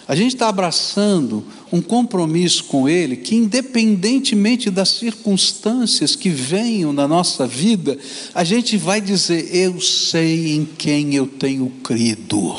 a 0.07 0.15
gente 0.15 0.35
está 0.35 0.49
abraçando 0.49 1.43
um 1.71 1.81
compromisso 1.81 2.65
com 2.65 2.87
Ele 2.87 3.17
que, 3.17 3.35
independentemente 3.35 4.69
das 4.69 4.89
circunstâncias 4.89 6.15
que 6.15 6.29
venham 6.29 6.93
na 6.93 7.07
nossa 7.07 7.47
vida, 7.47 7.97
a 8.35 8.43
gente 8.43 8.77
vai 8.77 9.01
dizer: 9.01 9.49
Eu 9.51 9.81
sei 9.81 10.53
em 10.53 10.63
quem 10.63 11.15
eu 11.15 11.25
tenho 11.25 11.71
crido, 11.83 12.55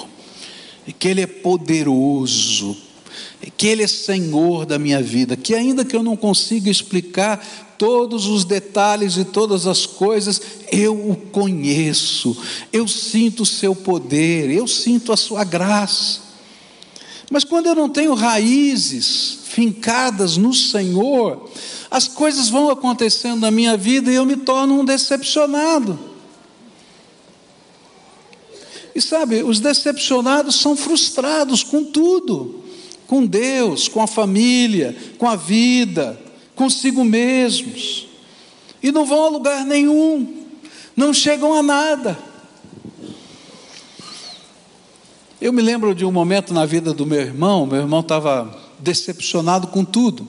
e 0.88 0.92
que 0.92 1.06
Ele 1.06 1.20
é 1.20 1.26
poderoso, 1.28 2.87
que 3.56 3.66
Ele 3.66 3.82
é 3.82 3.86
Senhor 3.86 4.66
da 4.66 4.78
minha 4.78 5.02
vida, 5.02 5.36
que 5.36 5.54
ainda 5.54 5.84
que 5.84 5.94
eu 5.94 6.02
não 6.02 6.16
consiga 6.16 6.70
explicar 6.70 7.76
todos 7.78 8.26
os 8.26 8.44
detalhes 8.44 9.16
e 9.16 9.24
todas 9.24 9.66
as 9.66 9.86
coisas, 9.86 10.42
eu 10.72 11.10
o 11.10 11.14
conheço, 11.14 12.36
eu 12.72 12.88
sinto 12.88 13.44
o 13.44 13.46
seu 13.46 13.74
poder, 13.74 14.50
eu 14.50 14.66
sinto 14.66 15.12
a 15.12 15.16
sua 15.16 15.44
graça. 15.44 16.20
Mas 17.30 17.44
quando 17.44 17.66
eu 17.66 17.74
não 17.74 17.88
tenho 17.88 18.14
raízes 18.14 19.38
fincadas 19.44 20.36
no 20.36 20.52
Senhor, 20.52 21.48
as 21.90 22.08
coisas 22.08 22.48
vão 22.48 22.70
acontecendo 22.70 23.40
na 23.40 23.50
minha 23.50 23.76
vida 23.76 24.10
e 24.10 24.14
eu 24.14 24.26
me 24.26 24.36
torno 24.36 24.80
um 24.80 24.84
decepcionado. 24.84 25.98
E 28.94 29.00
sabe, 29.00 29.44
os 29.44 29.60
decepcionados 29.60 30.56
são 30.56 30.74
frustrados 30.74 31.62
com 31.62 31.84
tudo, 31.84 32.57
com 33.08 33.24
Deus, 33.24 33.88
com 33.88 34.02
a 34.02 34.06
família, 34.06 34.94
com 35.16 35.26
a 35.26 35.34
vida, 35.34 36.20
consigo 36.54 37.02
mesmos, 37.02 38.06
e 38.82 38.92
não 38.92 39.04
vão 39.06 39.24
a 39.24 39.28
lugar 39.30 39.64
nenhum, 39.64 40.44
não 40.94 41.12
chegam 41.12 41.54
a 41.54 41.62
nada. 41.62 42.16
Eu 45.40 45.52
me 45.52 45.62
lembro 45.62 45.94
de 45.94 46.04
um 46.04 46.12
momento 46.12 46.52
na 46.52 46.66
vida 46.66 46.92
do 46.92 47.06
meu 47.06 47.20
irmão, 47.20 47.64
meu 47.64 47.80
irmão 47.80 48.00
estava 48.00 48.54
decepcionado 48.78 49.68
com 49.68 49.84
tudo, 49.84 50.28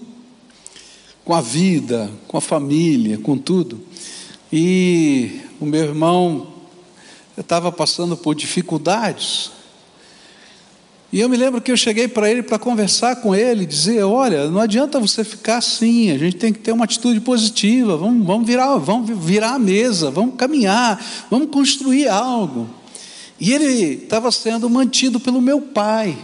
com 1.26 1.36
a 1.36 1.42
vida, 1.42 2.10
com 2.28 2.38
a 2.38 2.42
família, 2.42 3.18
com 3.18 3.38
tudo. 3.38 3.82
E 4.54 5.42
o 5.60 5.66
meu 5.66 5.84
irmão 5.84 6.48
estava 7.38 7.72
passando 7.72 8.16
por 8.16 8.36
dificuldades, 8.36 9.52
e 11.12 11.20
eu 11.22 11.28
me 11.28 11.36
lembro 11.36 11.60
que 11.60 11.72
eu 11.72 11.78
cheguei 11.78 12.08
para 12.08 12.30
ele 12.30 12.44
para 12.44 12.60
conversar 12.60 13.16
com 13.16 13.34
ele, 13.34 13.66
dizer: 13.66 14.04
olha, 14.04 14.48
não 14.50 14.62
adianta 14.62 15.00
você 15.00 15.24
ficar 15.24 15.58
assim, 15.58 16.12
a 16.12 16.18
gente 16.20 16.36
tem 16.36 16.54
que 16.54 16.60
ter 16.60 16.72
uma 16.72 16.86
atitude 16.86 17.20
positiva, 17.20 17.98
vamos, 17.98 18.26
vamos, 18.26 18.46
virar, 18.46 18.78
vamos 18.78 19.10
virar 19.18 19.56
a 19.56 19.60
mesa, 19.60 20.12
vamos 20.12 20.36
caminhar, 20.36 21.04
vamos 21.30 21.50
construir 21.50 22.08
algo. 22.08 22.70
E 23.40 23.52
ele 23.52 24.04
estava 24.04 24.32
sendo 24.32 24.70
mantido 24.70 25.20
pelo 25.20 25.42
meu 25.42 25.60
pai. 25.62 26.16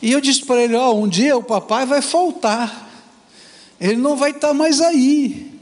E 0.00 0.10
eu 0.10 0.22
disse 0.22 0.42
para 0.46 0.62
ele: 0.62 0.74
ó, 0.74 0.92
oh, 0.92 1.04
um 1.04 1.08
dia 1.08 1.36
o 1.36 1.42
papai 1.42 1.84
vai 1.84 2.00
faltar, 2.00 2.88
ele 3.78 3.96
não 3.96 4.16
vai 4.16 4.30
estar 4.30 4.48
tá 4.48 4.54
mais 4.54 4.80
aí. 4.80 5.52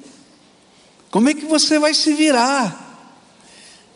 Como 1.11 1.29
é 1.29 1.35
que 1.35 1.47
você 1.47 1.81
vai 1.81 1.95
se 1.95 2.13
virar? 2.15 2.84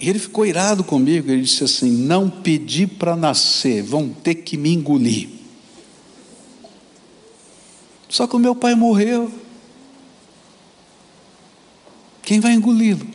E 0.01 0.09
ele 0.09 0.19
ficou 0.19 0.47
irado 0.47 0.85
comigo, 0.85 1.31
ele 1.31 1.43
disse 1.43 1.65
assim: 1.65 1.91
Não 1.91 2.31
pedi 2.31 2.87
para 2.87 3.17
nascer, 3.17 3.83
vão 3.83 4.09
ter 4.09 4.37
que 4.37 4.57
me 4.57 4.73
engolir. 4.73 5.29
Só 8.09 8.27
que 8.27 8.37
o 8.37 8.39
meu 8.39 8.55
pai 8.55 8.75
morreu. 8.75 9.33
Quem 12.23 12.41
vai 12.41 12.53
engoli-lo? 12.53 13.07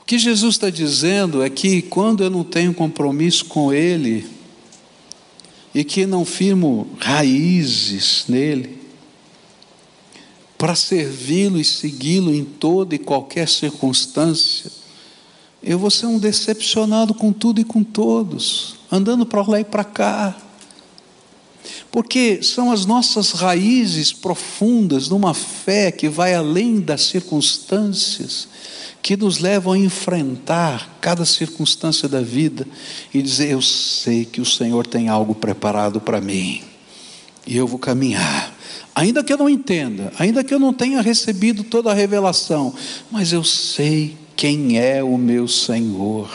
O 0.00 0.04
que 0.04 0.18
Jesus 0.18 0.56
está 0.56 0.68
dizendo 0.68 1.42
é 1.42 1.48
que 1.48 1.80
quando 1.80 2.22
eu 2.22 2.28
não 2.28 2.44
tenho 2.44 2.74
compromisso 2.74 3.46
com 3.46 3.72
Ele, 3.72 4.28
e 5.74 5.84
que 5.84 6.06
não 6.06 6.24
firmo 6.24 6.86
raízes 6.98 8.24
nele, 8.28 8.81
para 10.62 10.76
servi-lo 10.76 11.58
e 11.58 11.64
segui-lo 11.64 12.32
em 12.32 12.44
toda 12.44 12.94
e 12.94 12.98
qualquer 12.98 13.48
circunstância, 13.48 14.70
eu 15.60 15.76
vou 15.76 15.90
ser 15.90 16.06
um 16.06 16.20
decepcionado 16.20 17.12
com 17.14 17.32
tudo 17.32 17.60
e 17.60 17.64
com 17.64 17.82
todos, 17.82 18.76
andando 18.88 19.26
para 19.26 19.42
lá 19.42 19.58
e 19.58 19.64
para 19.64 19.82
cá. 19.82 20.36
Porque 21.90 22.44
são 22.44 22.70
as 22.70 22.86
nossas 22.86 23.32
raízes 23.32 24.12
profundas 24.12 25.08
numa 25.08 25.34
fé 25.34 25.90
que 25.90 26.08
vai 26.08 26.32
além 26.32 26.78
das 26.78 27.06
circunstâncias, 27.06 28.46
que 29.02 29.16
nos 29.16 29.38
levam 29.38 29.72
a 29.72 29.78
enfrentar 29.78 30.96
cada 31.00 31.24
circunstância 31.24 32.08
da 32.08 32.20
vida 32.20 32.68
e 33.12 33.20
dizer: 33.20 33.50
Eu 33.50 33.60
sei 33.60 34.24
que 34.24 34.40
o 34.40 34.46
Senhor 34.46 34.86
tem 34.86 35.08
algo 35.08 35.34
preparado 35.34 36.00
para 36.00 36.20
mim, 36.20 36.62
e 37.44 37.56
eu 37.56 37.66
vou 37.66 37.80
caminhar 37.80 38.51
Ainda 38.94 39.24
que 39.24 39.32
eu 39.32 39.38
não 39.38 39.48
entenda, 39.48 40.12
ainda 40.18 40.44
que 40.44 40.52
eu 40.52 40.58
não 40.58 40.72
tenha 40.72 41.00
recebido 41.00 41.64
toda 41.64 41.90
a 41.90 41.94
revelação, 41.94 42.74
mas 43.10 43.32
eu 43.32 43.42
sei 43.42 44.16
quem 44.36 44.78
é 44.78 45.02
o 45.02 45.16
meu 45.16 45.48
Senhor. 45.48 46.28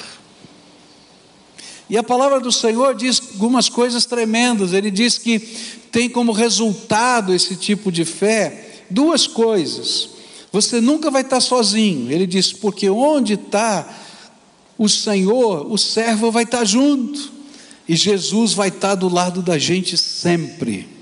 E 1.89 1.98
a 1.98 2.04
palavra 2.04 2.39
do 2.39 2.52
Senhor 2.52 2.96
diz 2.96 3.22
algumas 3.34 3.70
coisas 3.70 4.06
tremendas. 4.06 4.74
Ele 4.74 4.91
diz 4.91 5.17
que 5.17 5.39
tem 5.91 6.10
como 6.10 6.32
resultado 6.32 7.34
esse 7.34 7.56
tipo 7.56 7.91
de 7.91 8.04
fé 8.04 8.84
duas 8.89 9.26
coisas. 9.26 10.10
Você 10.52 10.82
nunca 10.82 11.10
vai 11.10 11.22
estar 11.22 11.39
sozinho. 11.39 12.12
Ele 12.12 12.28
diz, 12.28 12.52
porque 12.52 12.89
onde 12.89 13.34
está 13.34 13.88
o 14.78 14.89
Senhor, 14.89 15.72
o 15.72 15.78
servo 15.78 16.32
vai 16.32 16.43
estar 16.43 16.65
junto. 16.65 17.32
E 17.88 17.96
Jesus 17.96 18.54
vai 18.54 18.67
estar 18.67 18.96
do 18.96 19.08
lado 19.08 19.41
da 19.41 19.58
gente 19.58 19.98
sempre. 19.98 20.97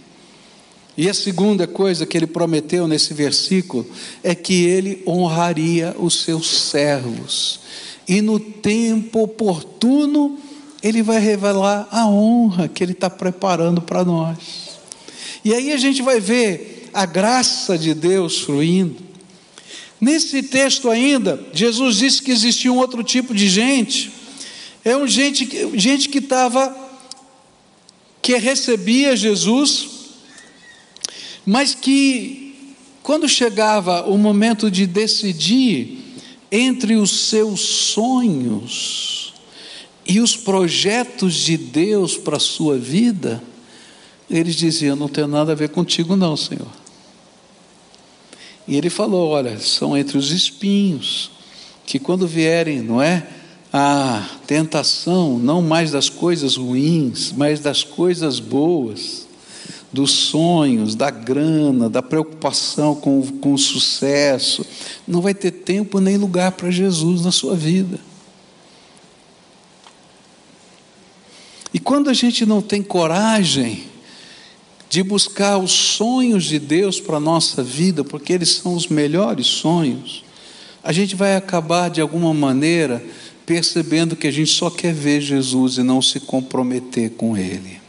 E 0.98 1.10
a 1.10 1.14
segunda 1.14 1.68
coisa 1.68 2.06
que 2.06 2.18
ele 2.18 2.28
prometeu 2.28 2.88
nesse 2.88 3.14
versículo 3.14 3.86
é 4.24 4.34
que 4.34 4.64
ele 4.64 5.04
honraria 5.06 5.94
os 6.00 6.22
seus 6.24 6.48
servos. 6.48 7.60
E 8.08 8.22
no 8.22 8.40
tempo 8.40 9.24
oportuno, 9.24 10.40
ele 10.82 11.02
vai 11.02 11.20
revelar 11.20 11.88
a 11.92 12.08
honra 12.08 12.68
que 12.68 12.84
ele 12.84 12.94
está 12.94 13.10
preparando 13.10 13.82
para 13.82 14.06
nós. 14.06 14.38
E 15.44 15.54
aí 15.54 15.74
a 15.74 15.78
gente 15.78 16.02
vai 16.02 16.20
ver 16.20 16.90
a 16.94 17.06
graça 17.06 17.78
de 17.78 17.94
Deus 17.94 18.40
fluindo. 18.40 18.96
Nesse 20.00 20.44
texto 20.44 20.90
ainda, 20.90 21.44
Jesus 21.52 21.98
disse 21.98 22.22
que 22.22 22.32
existia 22.32 22.72
um 22.72 22.78
outro 22.78 23.04
tipo 23.04 23.34
de 23.34 23.50
gente. 23.50 24.12
É 24.84 24.96
um 24.96 25.08
gente, 25.08 25.50
gente 25.78 26.08
que 26.08 26.20
estava, 26.20 26.76
que 28.22 28.38
recebia 28.38 29.16
Jesus, 29.16 29.90
mas 31.46 31.76
que, 31.76 32.56
quando 33.04 33.30
chegava 33.30 34.10
o 34.10 34.18
momento 34.18 34.72
de 34.72 34.88
decidir 34.88 36.00
entre 36.52 36.96
os 36.96 37.30
seus 37.30 37.62
sonhos 37.62 39.34
e 40.08 40.20
os 40.20 40.36
projetos 40.36 41.34
de 41.36 41.58
Deus 41.58 42.18
para 42.18 42.38
a 42.38 42.40
sua 42.40 42.78
vida, 42.78 43.44
eles 44.30 44.56
diziam: 44.56 44.96
Não 44.96 45.08
tem 45.08 45.28
nada 45.28 45.52
a 45.52 45.56
ver 45.56 45.70
contigo, 45.70 46.16
não, 46.16 46.36
Senhor. 46.36 46.68
E 48.68 48.76
ele 48.76 48.90
falou: 48.90 49.30
Olha, 49.30 49.60
são 49.60 49.96
entre 49.96 50.18
os 50.18 50.32
espinhos, 50.32 51.30
que 51.86 52.00
quando 52.00 52.28
vierem, 52.28 52.82
não 52.82 53.02
é? 53.02 53.28
A 53.72 54.28
tentação, 54.48 55.38
não 55.38 55.62
mais 55.62 55.92
das 55.92 56.10
coisas 56.10 56.56
ruins, 56.56 57.34
mas 57.36 57.60
das 57.60 57.84
coisas 57.84 58.40
boas, 58.40 59.25
dos 59.96 60.12
sonhos, 60.12 60.94
da 60.94 61.10
grana, 61.10 61.90
da 61.90 62.02
preocupação 62.02 62.94
com, 62.94 63.22
com 63.40 63.54
o 63.54 63.58
sucesso, 63.58 64.66
não 65.08 65.22
vai 65.22 65.34
ter 65.34 65.52
tempo 65.52 66.00
nem 66.00 66.18
lugar 66.18 66.52
para 66.52 66.70
Jesus 66.70 67.24
na 67.24 67.32
sua 67.32 67.56
vida. 67.56 67.98
E 71.74 71.80
quando 71.80 72.10
a 72.10 72.14
gente 72.14 72.46
não 72.46 72.62
tem 72.62 72.84
coragem, 72.84 73.84
de 74.90 75.02
buscar 75.02 75.58
os 75.58 75.72
sonhos 75.72 76.46
de 76.46 76.60
Deus 76.60 77.00
para 77.00 77.18
a 77.18 77.20
nossa 77.20 77.64
vida, 77.64 78.04
porque 78.04 78.34
eles 78.34 78.50
são 78.50 78.76
os 78.76 78.88
melhores 78.88 79.48
sonhos, 79.48 80.24
a 80.84 80.92
gente 80.92 81.16
vai 81.16 81.36
acabar 81.36 81.90
de 81.90 82.00
alguma 82.00 82.34
maneira 82.34 83.04
percebendo 83.46 84.16
que 84.16 84.28
a 84.28 84.32
gente 84.32 84.52
só 84.52 84.70
quer 84.70 84.94
ver 84.94 85.22
Jesus 85.22 85.78
e 85.78 85.84
não 85.84 86.02
se 86.02 86.20
comprometer 86.20 87.12
com 87.12 87.36
Ele. 87.36 87.85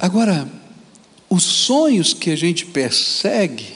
Agora, 0.00 0.50
os 1.28 1.42
sonhos 1.42 2.14
que 2.14 2.30
a 2.30 2.36
gente 2.36 2.64
persegue, 2.64 3.74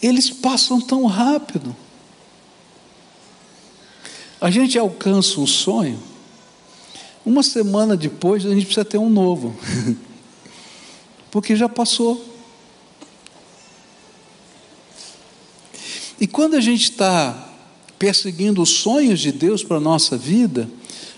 eles 0.00 0.30
passam 0.30 0.80
tão 0.80 1.04
rápido. 1.06 1.74
A 4.40 4.52
gente 4.52 4.78
alcança 4.78 5.40
um 5.40 5.48
sonho, 5.48 6.00
uma 7.26 7.42
semana 7.42 7.96
depois, 7.96 8.46
a 8.46 8.50
gente 8.50 8.66
precisa 8.66 8.84
ter 8.84 8.98
um 8.98 9.10
novo, 9.10 9.56
porque 11.28 11.56
já 11.56 11.68
passou. 11.68 12.24
E 16.20 16.26
quando 16.28 16.54
a 16.54 16.60
gente 16.60 16.84
está 16.84 17.52
perseguindo 17.98 18.62
os 18.62 18.70
sonhos 18.70 19.18
de 19.18 19.32
Deus 19.32 19.64
para 19.64 19.78
a 19.78 19.80
nossa 19.80 20.16
vida, 20.16 20.70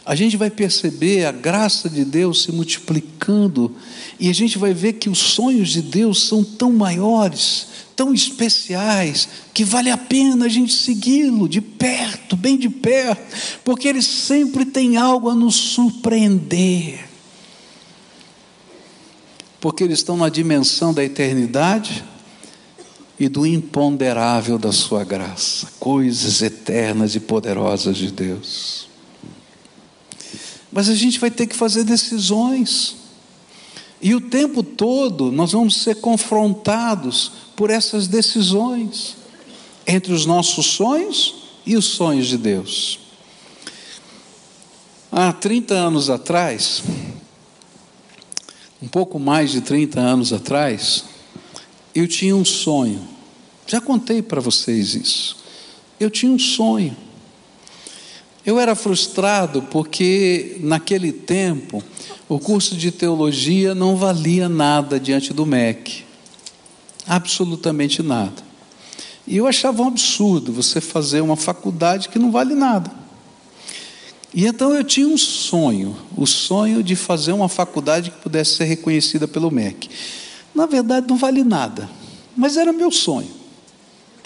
a 0.06 0.14
gente 0.14 0.36
vai 0.36 0.48
perceber 0.48 1.24
a 1.24 1.32
graça 1.32 1.90
de 1.90 2.04
Deus 2.04 2.44
se 2.44 2.52
multiplicando, 2.52 3.74
e 4.20 4.30
a 4.30 4.32
gente 4.32 4.56
vai 4.56 4.72
ver 4.72 4.92
que 4.92 5.10
os 5.10 5.18
sonhos 5.18 5.70
de 5.70 5.82
Deus 5.82 6.28
são 6.28 6.44
tão 6.44 6.72
maiores, 6.72 7.66
tão 7.96 8.14
especiais, 8.14 9.28
que 9.52 9.64
vale 9.64 9.90
a 9.90 9.98
pena 9.98 10.46
a 10.46 10.48
gente 10.48 10.72
segui-lo 10.72 11.48
de 11.48 11.60
perto, 11.60 12.36
bem 12.36 12.56
de 12.56 12.68
perto, 12.68 13.20
porque 13.64 13.88
ele 13.88 14.00
sempre 14.00 14.64
tem 14.64 14.96
algo 14.96 15.28
a 15.28 15.34
nos 15.34 15.56
surpreender. 15.56 17.08
Porque 19.60 19.82
eles 19.82 19.98
estão 19.98 20.16
na 20.16 20.28
dimensão 20.28 20.94
da 20.94 21.02
eternidade 21.02 22.04
e 23.18 23.28
do 23.28 23.44
imponderável 23.44 24.56
da 24.56 24.70
sua 24.70 25.02
graça, 25.02 25.66
coisas 25.80 26.42
eternas 26.42 27.16
e 27.16 27.20
poderosas 27.20 27.96
de 27.96 28.12
Deus. 28.12 28.86
Mas 30.76 30.90
a 30.90 30.94
gente 30.94 31.18
vai 31.18 31.30
ter 31.30 31.46
que 31.46 31.56
fazer 31.56 31.84
decisões. 31.84 32.96
E 33.98 34.14
o 34.14 34.20
tempo 34.20 34.62
todo 34.62 35.32
nós 35.32 35.52
vamos 35.52 35.76
ser 35.76 36.02
confrontados 36.02 37.32
por 37.56 37.70
essas 37.70 38.06
decisões 38.06 39.16
entre 39.86 40.12
os 40.12 40.26
nossos 40.26 40.66
sonhos 40.66 41.34
e 41.64 41.78
os 41.78 41.86
sonhos 41.86 42.26
de 42.26 42.36
Deus. 42.36 42.98
Há 45.10 45.32
30 45.32 45.72
anos 45.72 46.10
atrás, 46.10 46.82
um 48.82 48.86
pouco 48.86 49.18
mais 49.18 49.52
de 49.52 49.62
30 49.62 49.98
anos 49.98 50.30
atrás, 50.30 51.06
eu 51.94 52.06
tinha 52.06 52.36
um 52.36 52.44
sonho. 52.44 53.08
Já 53.66 53.80
contei 53.80 54.20
para 54.20 54.42
vocês 54.42 54.94
isso. 54.94 55.38
Eu 55.98 56.10
tinha 56.10 56.30
um 56.30 56.38
sonho. 56.38 56.94
Eu 58.46 58.60
era 58.60 58.76
frustrado 58.76 59.60
porque, 59.60 60.56
naquele 60.60 61.10
tempo, 61.10 61.82
o 62.28 62.38
curso 62.38 62.76
de 62.76 62.92
teologia 62.92 63.74
não 63.74 63.96
valia 63.96 64.48
nada 64.48 65.00
diante 65.00 65.32
do 65.32 65.44
MEC. 65.44 66.04
Absolutamente 67.08 68.04
nada. 68.04 68.46
E 69.26 69.36
eu 69.36 69.48
achava 69.48 69.82
um 69.82 69.88
absurdo 69.88 70.52
você 70.52 70.80
fazer 70.80 71.20
uma 71.20 71.34
faculdade 71.34 72.08
que 72.08 72.20
não 72.20 72.30
vale 72.30 72.54
nada. 72.54 72.88
E 74.32 74.46
então 74.46 74.72
eu 74.72 74.84
tinha 74.84 75.08
um 75.08 75.18
sonho, 75.18 75.96
o 76.16 76.24
sonho 76.24 76.84
de 76.84 76.94
fazer 76.94 77.32
uma 77.32 77.48
faculdade 77.48 78.12
que 78.12 78.18
pudesse 78.18 78.54
ser 78.54 78.64
reconhecida 78.66 79.26
pelo 79.26 79.50
MEC. 79.50 79.90
Na 80.54 80.66
verdade, 80.66 81.08
não 81.08 81.16
vale 81.16 81.42
nada, 81.42 81.90
mas 82.36 82.56
era 82.56 82.72
meu 82.72 82.92
sonho. 82.92 83.30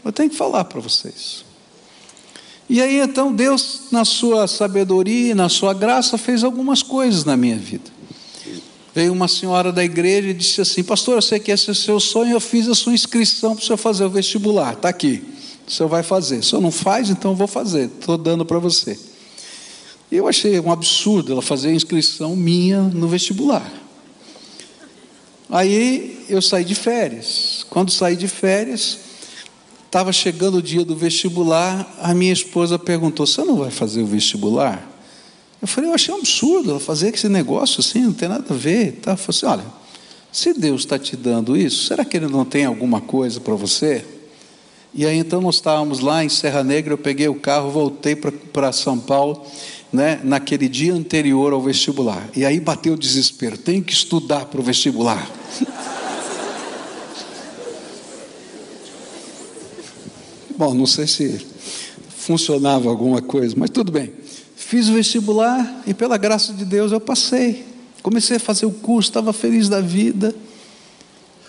Eu 0.04 0.12
tenho 0.12 0.28
que 0.28 0.36
falar 0.36 0.64
para 0.64 0.80
vocês. 0.80 1.48
E 2.70 2.80
aí 2.80 3.00
então 3.00 3.34
Deus, 3.34 3.88
na 3.90 4.04
sua 4.04 4.46
sabedoria 4.46 5.34
na 5.34 5.48
sua 5.48 5.74
graça, 5.74 6.16
fez 6.16 6.44
algumas 6.44 6.84
coisas 6.84 7.24
na 7.24 7.36
minha 7.36 7.56
vida. 7.56 7.90
Veio 8.94 9.12
uma 9.12 9.26
senhora 9.26 9.72
da 9.72 9.82
igreja 9.82 10.28
e 10.28 10.32
disse 10.32 10.60
assim: 10.60 10.84
Pastor, 10.84 11.16
eu 11.16 11.22
sei 11.22 11.40
que 11.40 11.50
esse 11.50 11.68
é 11.68 11.72
o 11.72 11.74
seu 11.74 11.98
sonho, 11.98 12.30
eu 12.30 12.40
fiz 12.40 12.68
a 12.68 12.74
sua 12.76 12.92
inscrição 12.92 13.56
para 13.56 13.62
o 13.64 13.66
senhor 13.66 13.76
fazer 13.76 14.04
o 14.04 14.10
vestibular, 14.10 14.74
está 14.74 14.88
aqui. 14.88 15.20
O 15.66 15.70
senhor 15.70 15.88
vai 15.88 16.04
fazer. 16.04 16.38
O 16.38 16.42
senhor 16.44 16.60
não 16.60 16.70
faz, 16.70 17.10
então 17.10 17.32
eu 17.32 17.36
vou 17.36 17.48
fazer, 17.48 17.86
estou 17.86 18.16
dando 18.16 18.46
para 18.46 18.60
você. 18.60 18.96
Eu 20.10 20.28
achei 20.28 20.60
um 20.60 20.70
absurdo 20.70 21.32
ela 21.32 21.42
fazer 21.42 21.70
a 21.70 21.72
inscrição 21.72 22.36
minha 22.36 22.82
no 22.82 23.08
vestibular. 23.08 23.68
Aí 25.48 26.24
eu 26.28 26.40
saí 26.40 26.64
de 26.64 26.76
férias. 26.76 27.66
Quando 27.68 27.90
saí 27.90 28.14
de 28.14 28.28
férias, 28.28 29.09
Estava 29.90 30.12
chegando 30.12 30.58
o 30.58 30.62
dia 30.62 30.84
do 30.84 30.94
vestibular, 30.94 31.96
a 32.00 32.14
minha 32.14 32.32
esposa 32.32 32.78
perguntou: 32.78 33.26
Você 33.26 33.42
não 33.42 33.56
vai 33.56 33.72
fazer 33.72 34.00
o 34.00 34.06
vestibular? 34.06 34.88
Eu 35.60 35.66
falei: 35.66 35.90
Eu 35.90 35.94
achei 35.94 36.14
um 36.14 36.18
absurdo 36.18 36.70
ela 36.70 36.78
fazer 36.78 37.12
esse 37.12 37.28
negócio 37.28 37.80
assim, 37.80 38.02
não 38.02 38.12
tem 38.12 38.28
nada 38.28 38.44
a 38.48 38.56
ver. 38.56 39.00
Tá? 39.02 39.10
Eu 39.10 39.16
falei 39.16 39.36
assim: 39.36 39.46
Olha, 39.46 39.64
se 40.30 40.52
Deus 40.52 40.82
está 40.82 40.96
te 40.96 41.16
dando 41.16 41.56
isso, 41.56 41.86
será 41.86 42.04
que 42.04 42.16
Ele 42.16 42.28
não 42.28 42.44
tem 42.44 42.66
alguma 42.66 43.00
coisa 43.00 43.40
para 43.40 43.56
você? 43.56 44.04
E 44.94 45.04
aí 45.04 45.18
então 45.18 45.40
nós 45.40 45.56
estávamos 45.56 45.98
lá 45.98 46.24
em 46.24 46.28
Serra 46.28 46.62
Negra, 46.62 46.92
eu 46.92 46.98
peguei 46.98 47.26
o 47.26 47.34
carro, 47.34 47.68
voltei 47.72 48.14
para 48.14 48.70
São 48.70 48.96
Paulo, 48.96 49.44
né, 49.92 50.20
naquele 50.22 50.68
dia 50.68 50.94
anterior 50.94 51.52
ao 51.52 51.60
vestibular. 51.60 52.30
E 52.36 52.44
aí 52.44 52.60
bateu 52.60 52.92
o 52.92 52.96
desespero: 52.96 53.58
tenho 53.58 53.82
que 53.82 53.92
estudar 53.92 54.44
para 54.44 54.60
o 54.60 54.62
vestibular. 54.62 55.28
Bom, 60.60 60.74
não 60.74 60.84
sei 60.84 61.06
se 61.06 61.40
funcionava 62.18 62.90
alguma 62.90 63.22
coisa, 63.22 63.54
mas 63.56 63.70
tudo 63.70 63.90
bem. 63.90 64.12
Fiz 64.54 64.90
o 64.90 64.92
vestibular 64.92 65.82
e, 65.86 65.94
pela 65.94 66.18
graça 66.18 66.52
de 66.52 66.66
Deus, 66.66 66.92
eu 66.92 67.00
passei. 67.00 67.64
Comecei 68.02 68.36
a 68.36 68.40
fazer 68.40 68.66
o 68.66 68.70
curso, 68.70 69.08
estava 69.08 69.32
feliz 69.32 69.70
da 69.70 69.80
vida. 69.80 70.34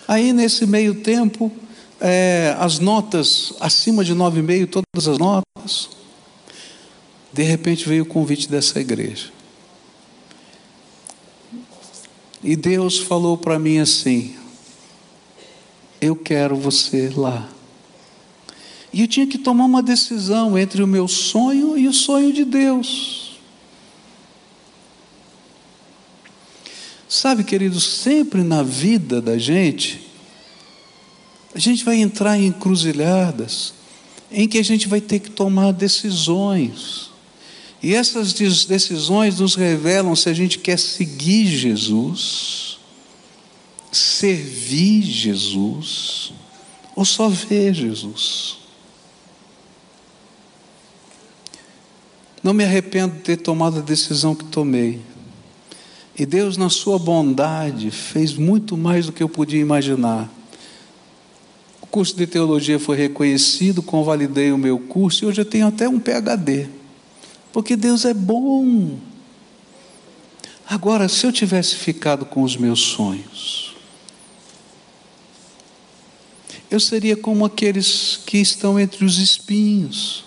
Aí, 0.08 0.32
nesse 0.32 0.64
meio 0.64 0.94
tempo, 0.94 1.52
é, 2.00 2.56
as 2.58 2.78
notas 2.78 3.52
acima 3.60 4.02
de 4.02 4.14
9,5, 4.14 4.82
todas 4.82 5.06
as 5.06 5.18
notas. 5.18 5.90
De 7.34 7.42
repente 7.42 7.86
veio 7.86 8.04
o 8.04 8.06
convite 8.06 8.48
dessa 8.48 8.80
igreja. 8.80 9.28
E 12.42 12.56
Deus 12.56 12.96
falou 12.98 13.36
para 13.36 13.58
mim 13.58 13.78
assim: 13.78 14.34
Eu 16.00 16.16
quero 16.16 16.56
você 16.56 17.12
lá. 17.14 17.52
E 18.92 19.00
eu 19.00 19.08
tinha 19.08 19.26
que 19.26 19.38
tomar 19.38 19.64
uma 19.64 19.82
decisão 19.82 20.58
entre 20.58 20.82
o 20.82 20.86
meu 20.86 21.08
sonho 21.08 21.78
e 21.78 21.88
o 21.88 21.92
sonho 21.92 22.32
de 22.32 22.44
Deus. 22.44 23.38
Sabe, 27.08 27.44
queridos, 27.44 27.84
sempre 27.84 28.42
na 28.42 28.62
vida 28.62 29.20
da 29.20 29.36
gente, 29.38 30.00
a 31.54 31.58
gente 31.58 31.84
vai 31.84 31.96
entrar 31.96 32.38
em 32.38 32.46
encruzilhadas 32.46 33.74
em 34.30 34.48
que 34.48 34.58
a 34.58 34.64
gente 34.64 34.88
vai 34.88 35.00
ter 35.00 35.18
que 35.18 35.30
tomar 35.30 35.72
decisões. 35.72 37.10
E 37.82 37.94
essas 37.94 38.32
decisões 38.32 39.40
nos 39.40 39.54
revelam 39.54 40.16
se 40.16 40.28
a 40.28 40.32
gente 40.32 40.58
quer 40.58 40.78
seguir 40.78 41.46
Jesus, 41.46 42.78
servir 43.90 45.02
Jesus, 45.02 46.32
ou 46.96 47.04
só 47.04 47.28
ver 47.28 47.74
Jesus. 47.74 48.61
Não 52.42 52.52
me 52.52 52.64
arrependo 52.64 53.14
de 53.14 53.20
ter 53.20 53.36
tomado 53.36 53.78
a 53.78 53.82
decisão 53.82 54.34
que 54.34 54.44
tomei. 54.44 55.00
E 56.18 56.26
Deus, 56.26 56.56
na 56.56 56.68
Sua 56.68 56.98
bondade, 56.98 57.90
fez 57.90 58.34
muito 58.34 58.76
mais 58.76 59.06
do 59.06 59.12
que 59.12 59.22
eu 59.22 59.28
podia 59.28 59.60
imaginar. 59.60 60.28
O 61.80 61.86
curso 61.86 62.16
de 62.16 62.26
teologia 62.26 62.78
foi 62.78 62.96
reconhecido, 62.96 63.82
convalidei 63.82 64.50
o 64.50 64.58
meu 64.58 64.78
curso 64.78 65.24
e 65.24 65.28
hoje 65.28 65.40
eu 65.40 65.44
tenho 65.44 65.68
até 65.68 65.88
um 65.88 66.00
PhD. 66.00 66.68
Porque 67.52 67.76
Deus 67.76 68.04
é 68.04 68.12
bom. 68.12 68.98
Agora, 70.68 71.08
se 71.08 71.26
eu 71.26 71.32
tivesse 71.32 71.76
ficado 71.76 72.24
com 72.24 72.42
os 72.42 72.56
meus 72.56 72.80
sonhos, 72.80 73.74
eu 76.70 76.80
seria 76.80 77.16
como 77.16 77.44
aqueles 77.44 78.20
que 78.26 78.38
estão 78.38 78.80
entre 78.80 79.04
os 79.04 79.18
espinhos 79.18 80.24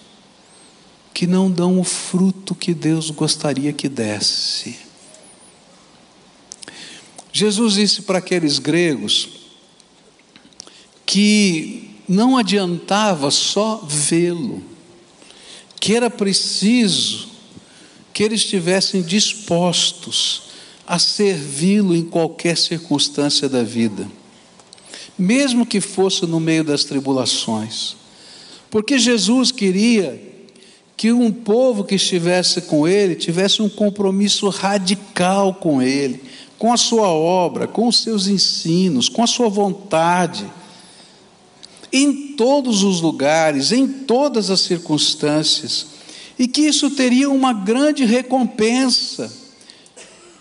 que 1.15 1.25
não 1.25 1.49
dão 1.49 1.80
o 1.80 1.84
fruto 1.86 2.54
que 2.54 2.73
Deus 2.73 3.10
gostaria 3.10 3.71
que 3.71 3.88
desse. 3.88 4.75
Jesus 7.32 7.75
disse 7.75 8.01
para 8.01 8.17
aqueles 8.17 8.60
gregos 8.60 9.30
que 11.06 11.95
não 12.06 12.36
adiantava 12.38 13.32
só 13.32 13.78
vê-lo, 13.88 14.62
que 15.80 15.95
era 15.95 16.10
preciso 16.10 17.30
que 18.13 18.21
eles 18.21 18.41
estivessem 18.41 19.01
dispostos 19.01 20.41
a 20.86 20.99
servi-lo 20.99 21.95
em 21.95 22.04
qualquer 22.04 22.58
circunstância 22.58 23.47
da 23.47 23.63
vida, 23.63 24.06
mesmo 25.17 25.65
que 25.65 25.80
fosse 25.80 26.25
no 26.25 26.41
meio 26.41 26.65
das 26.65 26.84
tribulações, 26.84 27.95
porque 28.69 28.99
Jesus 28.99 29.49
queria 29.49 30.35
que 30.97 31.12
um 31.12 31.31
povo 31.31 31.84
que 31.84 31.95
estivesse 31.95 32.62
com 32.62 32.88
ele 32.88 33.15
tivesse 33.15 33.62
um 33.62 33.69
compromisso 33.69 34.47
radical 34.49 35.53
com 35.53 35.81
ele, 35.81 36.21
com 36.58 36.71
a 36.71 36.77
sua 36.77 37.10
obra, 37.10 37.67
com 37.67 37.88
os 37.88 38.01
seus 38.01 38.27
ensinos, 38.27 39.10
com 39.10 39.21
a 39.21 39.27
sua 39.27 39.49
vontade, 39.49 40.45
em 41.91 42.34
todos 42.36 42.84
os 42.84 43.01
lugares, 43.01 43.71
em 43.71 43.88
todas 43.88 44.49
as 44.49 44.62
circunstâncias, 44.62 45.88
e 46.39 46.47
que 46.47 46.62
isso 46.62 46.89
teria 46.89 47.29
uma 47.29 47.53
grande 47.53 48.05
recompensa, 48.05 49.31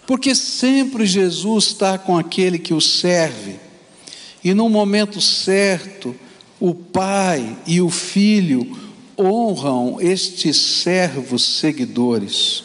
porque 0.07 0.35
sempre 0.35 1.07
Jesus 1.07 1.67
está 1.67 1.99
com 1.99 2.17
aquele 2.17 2.59
que 2.59 2.75
o 2.75 2.81
serve, 2.81 3.59
e 4.43 4.55
no 4.55 4.69
momento 4.69 5.21
certo, 5.21 6.15
o 6.61 6.75
Pai 6.75 7.57
e 7.67 7.81
o 7.81 7.91
Filho 7.91 8.84
honram 9.19 9.99
estes 10.01 10.57
servos 10.57 11.43
seguidores. 11.43 12.65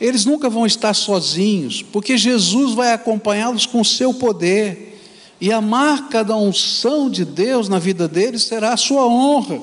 Eles 0.00 0.24
nunca 0.24 0.48
vão 0.48 0.64
estar 0.64 0.94
sozinhos, 0.94 1.82
porque 1.82 2.16
Jesus 2.16 2.74
vai 2.74 2.92
acompanhá-los 2.92 3.66
com 3.66 3.80
o 3.80 3.84
seu 3.84 4.14
poder, 4.14 5.00
e 5.40 5.52
a 5.52 5.60
marca 5.60 6.24
da 6.24 6.36
unção 6.36 7.08
de 7.08 7.24
Deus 7.24 7.68
na 7.68 7.78
vida 7.78 8.08
deles 8.08 8.44
será 8.44 8.72
a 8.72 8.76
sua 8.76 9.06
honra. 9.06 9.60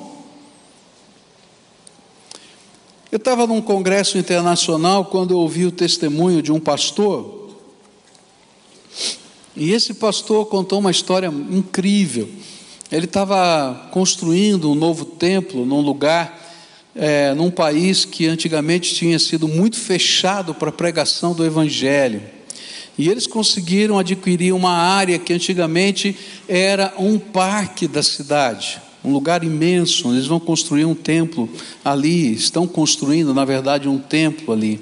Eu 3.10 3.16
estava 3.16 3.46
num 3.46 3.62
congresso 3.62 4.18
internacional 4.18 5.06
quando 5.06 5.32
eu 5.32 5.38
ouvi 5.38 5.64
o 5.64 5.72
testemunho 5.72 6.42
de 6.42 6.52
um 6.52 6.60
pastor, 6.60 7.50
e 9.56 9.72
esse 9.72 9.94
pastor 9.94 10.46
contou 10.46 10.80
uma 10.80 10.90
história 10.90 11.28
incrível. 11.28 12.28
Ele 12.90 13.06
estava 13.06 13.88
construindo 13.90 14.70
um 14.70 14.74
novo 14.74 15.04
templo 15.04 15.66
num 15.66 15.80
lugar, 15.80 16.40
é, 16.94 17.34
num 17.34 17.50
país 17.50 18.04
que 18.04 18.26
antigamente 18.26 18.94
tinha 18.94 19.18
sido 19.18 19.48
muito 19.48 19.76
fechado 19.76 20.54
para 20.54 20.68
a 20.68 20.72
pregação 20.72 21.34
do 21.34 21.44
Evangelho. 21.44 22.22
E 22.96 23.08
eles 23.08 23.26
conseguiram 23.26 23.98
adquirir 23.98 24.52
uma 24.52 24.72
área 24.72 25.18
que 25.18 25.32
antigamente 25.32 26.16
era 26.48 26.94
um 26.96 27.18
parque 27.18 27.86
da 27.86 28.02
cidade, 28.02 28.80
um 29.04 29.12
lugar 29.12 29.44
imenso. 29.44 30.08
Eles 30.12 30.26
vão 30.26 30.40
construir 30.40 30.84
um 30.84 30.94
templo 30.94 31.48
ali, 31.84 32.32
estão 32.32 32.66
construindo, 32.66 33.34
na 33.34 33.44
verdade, 33.44 33.88
um 33.88 33.98
templo 33.98 34.54
ali. 34.54 34.80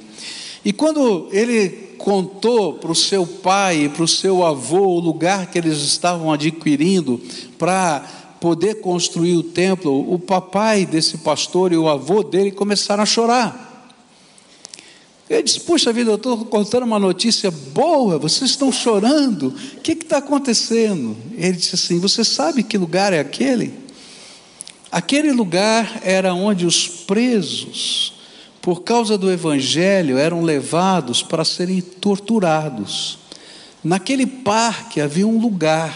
E 0.64 0.72
quando 0.72 1.28
ele 1.32 1.83
contou 1.98 2.74
para 2.74 2.92
o 2.92 2.94
seu 2.94 3.26
pai 3.26 3.84
e 3.84 3.88
para 3.88 4.04
o 4.04 4.08
seu 4.08 4.44
avô 4.44 4.86
o 4.86 5.00
lugar 5.00 5.50
que 5.50 5.58
eles 5.58 5.78
estavam 5.78 6.32
adquirindo 6.32 7.20
para 7.58 8.00
poder 8.40 8.80
construir 8.80 9.36
o 9.36 9.42
templo, 9.42 10.12
o 10.12 10.18
papai 10.18 10.84
desse 10.84 11.18
pastor 11.18 11.72
e 11.72 11.76
o 11.76 11.88
avô 11.88 12.22
dele 12.22 12.50
começaram 12.50 13.02
a 13.02 13.06
chorar. 13.06 13.64
Ele 15.28 15.42
disse: 15.42 15.60
Puxa 15.60 15.92
vida, 15.92 16.10
eu 16.10 16.16
estou 16.16 16.44
contando 16.44 16.84
uma 16.84 16.98
notícia 16.98 17.50
boa, 17.50 18.18
vocês 18.18 18.50
estão 18.50 18.70
chorando, 18.70 19.48
o 19.76 19.80
que 19.80 19.92
está 19.92 20.18
acontecendo? 20.18 21.16
Ele 21.36 21.52
disse 21.52 21.74
assim: 21.74 21.98
Você 21.98 22.24
sabe 22.24 22.62
que 22.62 22.76
lugar 22.76 23.12
é 23.12 23.20
aquele? 23.20 23.72
Aquele 24.92 25.32
lugar 25.32 26.00
era 26.04 26.34
onde 26.34 26.66
os 26.66 26.86
presos 26.86 28.13
por 28.64 28.80
causa 28.80 29.18
do 29.18 29.30
Evangelho, 29.30 30.16
eram 30.16 30.40
levados 30.40 31.22
para 31.22 31.44
serem 31.44 31.82
torturados. 31.82 33.18
Naquele 33.84 34.24
parque 34.24 35.02
havia 35.02 35.26
um 35.26 35.38
lugar 35.38 35.94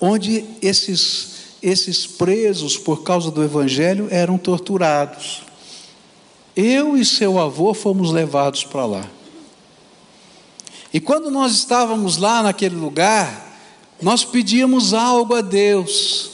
onde 0.00 0.44
esses, 0.60 1.54
esses 1.62 2.04
presos, 2.04 2.76
por 2.76 3.04
causa 3.04 3.30
do 3.30 3.44
Evangelho, 3.44 4.08
eram 4.10 4.36
torturados. 4.36 5.44
Eu 6.56 6.96
e 6.96 7.04
seu 7.04 7.38
avô 7.38 7.72
fomos 7.72 8.10
levados 8.10 8.64
para 8.64 8.84
lá. 8.86 9.06
E 10.92 10.98
quando 10.98 11.30
nós 11.30 11.52
estávamos 11.52 12.16
lá 12.16 12.42
naquele 12.42 12.74
lugar, 12.74 13.56
nós 14.02 14.24
pedíamos 14.24 14.92
algo 14.92 15.36
a 15.36 15.40
Deus. 15.40 16.32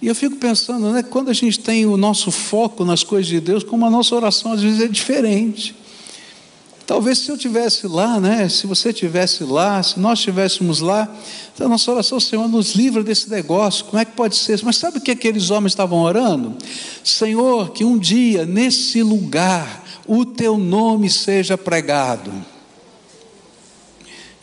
E 0.00 0.06
eu 0.06 0.14
fico 0.14 0.36
pensando, 0.36 0.92
né, 0.92 1.02
quando 1.02 1.28
a 1.28 1.32
gente 1.32 1.58
tem 1.58 1.84
o 1.84 1.96
nosso 1.96 2.30
foco 2.30 2.84
nas 2.84 3.02
coisas 3.02 3.26
de 3.26 3.40
Deus, 3.40 3.64
como 3.64 3.84
a 3.84 3.90
nossa 3.90 4.14
oração 4.14 4.52
às 4.52 4.62
vezes 4.62 4.80
é 4.80 4.86
diferente. 4.86 5.74
Talvez 6.86 7.18
se 7.18 7.30
eu 7.30 7.36
tivesse 7.36 7.86
lá, 7.86 8.18
né, 8.18 8.48
se 8.48 8.66
você 8.66 8.92
tivesse 8.92 9.44
lá, 9.44 9.82
se 9.82 10.00
nós 10.00 10.20
estivéssemos 10.20 10.80
lá, 10.80 11.12
então 11.52 11.66
a 11.66 11.70
nossa 11.70 11.90
oração, 11.90 12.18
Senhor, 12.18 12.48
nos 12.48 12.74
livra 12.74 13.02
desse 13.02 13.28
negócio. 13.28 13.84
Como 13.86 14.00
é 14.00 14.04
que 14.04 14.12
pode 14.12 14.36
ser? 14.36 14.58
Mas 14.62 14.76
sabe 14.76 14.98
o 14.98 15.00
que 15.00 15.10
aqueles 15.10 15.50
homens 15.50 15.72
estavam 15.72 15.98
orando? 15.98 16.56
Senhor, 17.04 17.72
que 17.72 17.84
um 17.84 17.98
dia 17.98 18.46
nesse 18.46 19.02
lugar 19.02 19.84
o 20.06 20.24
teu 20.24 20.56
nome 20.56 21.10
seja 21.10 21.58
pregado. 21.58 22.32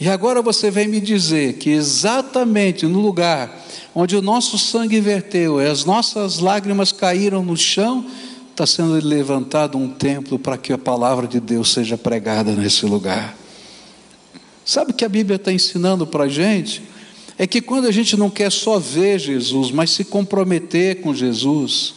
E 0.06 0.08
agora 0.08 0.40
você 0.40 0.70
vem 0.70 0.88
me 0.88 1.02
dizer 1.02 1.54
que 1.54 1.72
exatamente 1.72 2.86
no 2.86 3.00
lugar 3.00 3.66
onde 3.96 4.16
o 4.16 4.22
nosso 4.22 4.56
sangue 4.56 5.02
verteu 5.02 5.60
e 5.60 5.66
as 5.66 5.84
nossas 5.84 6.38
lágrimas 6.38 6.92
caíram 6.92 7.44
no 7.44 7.58
chão, 7.58 8.06
está 8.52 8.68
sendo 8.68 9.04
levantado 9.04 9.80
um 9.80 9.90
templo 9.90 10.38
para 10.38 10.60
que 10.60 10.72
a 10.72 10.78
palavra 10.78 11.26
de 11.26 11.40
Deus 11.40 11.74
seja 11.74 11.98
pregada 11.98 12.52
nesse 12.52 12.86
lugar. 12.86 13.36
Sabe 14.64 14.92
o 14.92 14.94
que 14.94 15.04
a 15.04 15.10
Bíblia 15.10 15.38
está 15.38 15.52
ensinando 15.52 16.06
para 16.06 16.26
a 16.26 16.30
gente? 16.30 16.84
É 17.36 17.48
que 17.48 17.60
quando 17.60 17.88
a 17.88 17.92
gente 17.92 18.16
não 18.16 18.30
quer 18.30 18.52
só 18.52 18.78
ver 18.78 19.18
Jesus, 19.18 19.72
mas 19.72 19.90
se 19.90 20.04
comprometer 20.04 21.02
com 21.02 21.16
Jesus, 21.16 21.96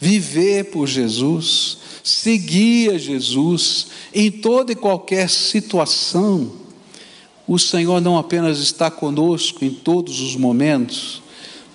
viver 0.00 0.66
por 0.66 0.86
Jesus, 0.86 1.78
seguir 2.04 2.92
a 2.92 2.98
Jesus 2.98 3.88
em 4.14 4.30
toda 4.30 4.70
e 4.70 4.76
qualquer 4.76 5.28
situação, 5.28 6.67
o 7.48 7.58
Senhor 7.58 7.98
não 8.02 8.18
apenas 8.18 8.58
está 8.58 8.90
conosco 8.90 9.64
em 9.64 9.70
todos 9.70 10.20
os 10.20 10.36
momentos, 10.36 11.22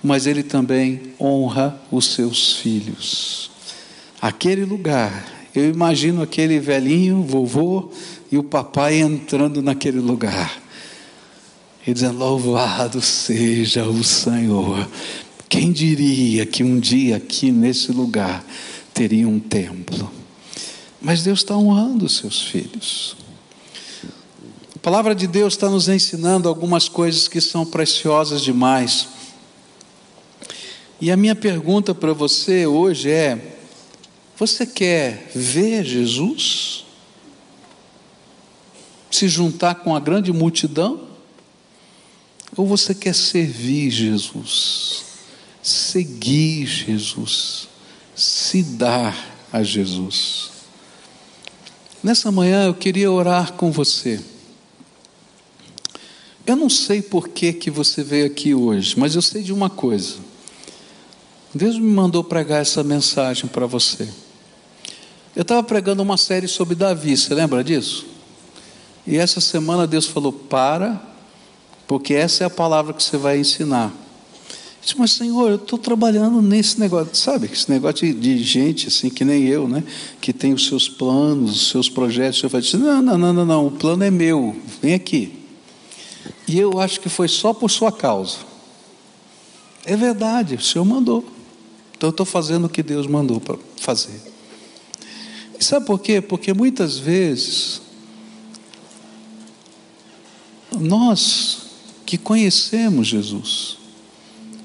mas 0.00 0.24
ele 0.24 0.44
também 0.44 1.00
honra 1.20 1.82
os 1.90 2.14
seus 2.14 2.58
filhos. 2.58 3.50
Aquele 4.22 4.64
lugar, 4.64 5.26
eu 5.52 5.68
imagino 5.68 6.22
aquele 6.22 6.60
velhinho, 6.60 7.24
vovô 7.24 7.90
e 8.30 8.38
o 8.38 8.44
papai 8.44 9.00
entrando 9.00 9.60
naquele 9.60 9.98
lugar 9.98 10.62
e 11.84 11.92
dizendo: 11.92 12.18
Louvado 12.18 13.00
seja 13.02 13.84
o 13.84 14.04
Senhor. 14.04 14.88
Quem 15.48 15.72
diria 15.72 16.46
que 16.46 16.62
um 16.62 16.78
dia 16.78 17.16
aqui 17.16 17.50
nesse 17.50 17.90
lugar 17.90 18.44
teria 18.92 19.28
um 19.28 19.40
templo? 19.40 20.10
Mas 21.02 21.22
Deus 21.22 21.40
está 21.40 21.56
honrando 21.56 22.06
os 22.06 22.16
seus 22.16 22.40
filhos. 22.42 23.23
Palavra 24.84 25.14
de 25.14 25.26
Deus 25.26 25.54
está 25.54 25.70
nos 25.70 25.88
ensinando 25.88 26.46
algumas 26.46 26.90
coisas 26.90 27.26
que 27.26 27.40
são 27.40 27.64
preciosas 27.64 28.42
demais. 28.42 29.08
E 31.00 31.10
a 31.10 31.16
minha 31.16 31.34
pergunta 31.34 31.94
para 31.94 32.12
você 32.12 32.66
hoje 32.66 33.10
é: 33.10 33.56
você 34.36 34.66
quer 34.66 35.30
ver 35.34 35.86
Jesus? 35.86 36.84
Se 39.10 39.26
juntar 39.26 39.76
com 39.76 39.96
a 39.96 40.00
grande 40.00 40.30
multidão? 40.34 41.08
Ou 42.54 42.66
você 42.66 42.94
quer 42.94 43.14
servir 43.14 43.90
Jesus? 43.90 45.04
Seguir 45.62 46.66
Jesus? 46.66 47.68
Se 48.14 48.62
dar 48.62 49.16
a 49.50 49.62
Jesus? 49.62 50.50
Nessa 52.02 52.30
manhã 52.30 52.66
eu 52.66 52.74
queria 52.74 53.10
orar 53.10 53.54
com 53.54 53.72
você. 53.72 54.33
Eu 56.46 56.56
não 56.56 56.68
sei 56.68 57.00
por 57.00 57.28
que, 57.28 57.52
que 57.54 57.70
você 57.70 58.02
veio 58.02 58.26
aqui 58.26 58.54
hoje, 58.54 58.94
mas 58.98 59.14
eu 59.14 59.22
sei 59.22 59.42
de 59.42 59.52
uma 59.52 59.70
coisa. 59.70 60.16
Deus 61.54 61.78
me 61.78 61.90
mandou 61.90 62.22
pregar 62.22 62.60
essa 62.60 62.82
mensagem 62.82 63.46
para 63.46 63.64
você. 63.64 64.08
Eu 65.34 65.42
estava 65.42 65.62
pregando 65.62 66.02
uma 66.02 66.16
série 66.16 66.46
sobre 66.46 66.74
Davi, 66.74 67.16
você 67.16 67.32
lembra 67.34 67.64
disso? 67.64 68.06
E 69.06 69.16
essa 69.16 69.40
semana 69.40 69.86
Deus 69.86 70.06
falou: 70.06 70.32
para, 70.32 71.00
porque 71.86 72.12
essa 72.12 72.44
é 72.44 72.46
a 72.46 72.50
palavra 72.50 72.92
que 72.92 73.02
você 73.02 73.16
vai 73.16 73.38
ensinar. 73.38 73.86
Eu 73.86 74.86
disse, 74.86 74.98
mas 74.98 75.12
Senhor, 75.12 75.48
eu 75.48 75.56
estou 75.56 75.78
trabalhando 75.78 76.42
nesse 76.42 76.78
negócio, 76.78 77.14
sabe? 77.14 77.48
Esse 77.50 77.70
negócio 77.70 78.12
de, 78.12 78.42
gente 78.42 78.88
assim 78.88 79.08
que 79.08 79.24
nem 79.24 79.44
eu, 79.46 79.66
né? 79.66 79.82
Que 80.20 80.30
tem 80.30 80.52
os 80.52 80.66
seus 80.66 80.90
planos, 80.90 81.56
os 81.56 81.70
seus 81.70 81.88
projetos. 81.88 82.42
Eu 82.42 82.50
falei, 82.50 82.68
não, 82.74 83.00
não, 83.00 83.16
não, 83.18 83.32
não, 83.32 83.46
não, 83.46 83.66
o 83.66 83.70
plano 83.70 84.04
é 84.04 84.10
meu, 84.10 84.54
vem 84.82 84.92
aqui. 84.92 85.43
E 86.46 86.58
eu 86.58 86.78
acho 86.78 87.00
que 87.00 87.08
foi 87.08 87.28
só 87.28 87.54
por 87.54 87.70
sua 87.70 87.90
causa. 87.90 88.38
É 89.84 89.96
verdade, 89.96 90.54
o 90.54 90.62
Senhor 90.62 90.84
mandou. 90.84 91.24
Então 91.96 92.08
eu 92.08 92.10
estou 92.10 92.26
fazendo 92.26 92.66
o 92.66 92.68
que 92.68 92.82
Deus 92.82 93.06
mandou 93.06 93.40
para 93.40 93.56
fazer. 93.76 94.20
E 95.58 95.64
sabe 95.64 95.86
por 95.86 95.98
quê? 96.00 96.20
Porque 96.20 96.52
muitas 96.52 96.98
vezes 96.98 97.80
nós 100.72 101.62
que 102.04 102.18
conhecemos 102.18 103.08
Jesus, 103.08 103.78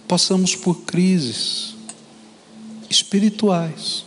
passamos 0.07 0.55
por 0.55 0.81
crises 0.81 1.75
espirituais. 2.89 4.03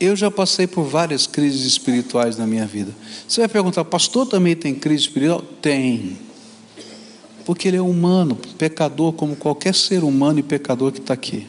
Eu 0.00 0.14
já 0.14 0.30
passei 0.30 0.66
por 0.66 0.84
várias 0.84 1.26
crises 1.26 1.66
espirituais 1.66 2.36
na 2.36 2.46
minha 2.46 2.66
vida. 2.66 2.94
Você 3.26 3.40
vai 3.40 3.48
perguntar, 3.48 3.84
pastor 3.84 4.26
também 4.26 4.54
tem 4.54 4.74
crise 4.74 5.02
espiritual? 5.02 5.42
Tem. 5.60 6.16
Porque 7.44 7.66
ele 7.66 7.78
é 7.78 7.82
humano, 7.82 8.36
pecador, 8.56 9.12
como 9.12 9.34
qualquer 9.34 9.74
ser 9.74 10.04
humano 10.04 10.38
e 10.38 10.42
pecador 10.42 10.92
que 10.92 11.00
está 11.00 11.14
aqui. 11.14 11.46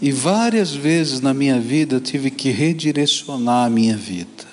E 0.00 0.12
várias 0.12 0.72
vezes 0.72 1.20
na 1.20 1.34
minha 1.34 1.60
vida 1.60 1.96
eu 1.96 2.00
tive 2.00 2.30
que 2.30 2.50
redirecionar 2.50 3.66
a 3.66 3.70
minha 3.70 3.96
vida. 3.96 4.46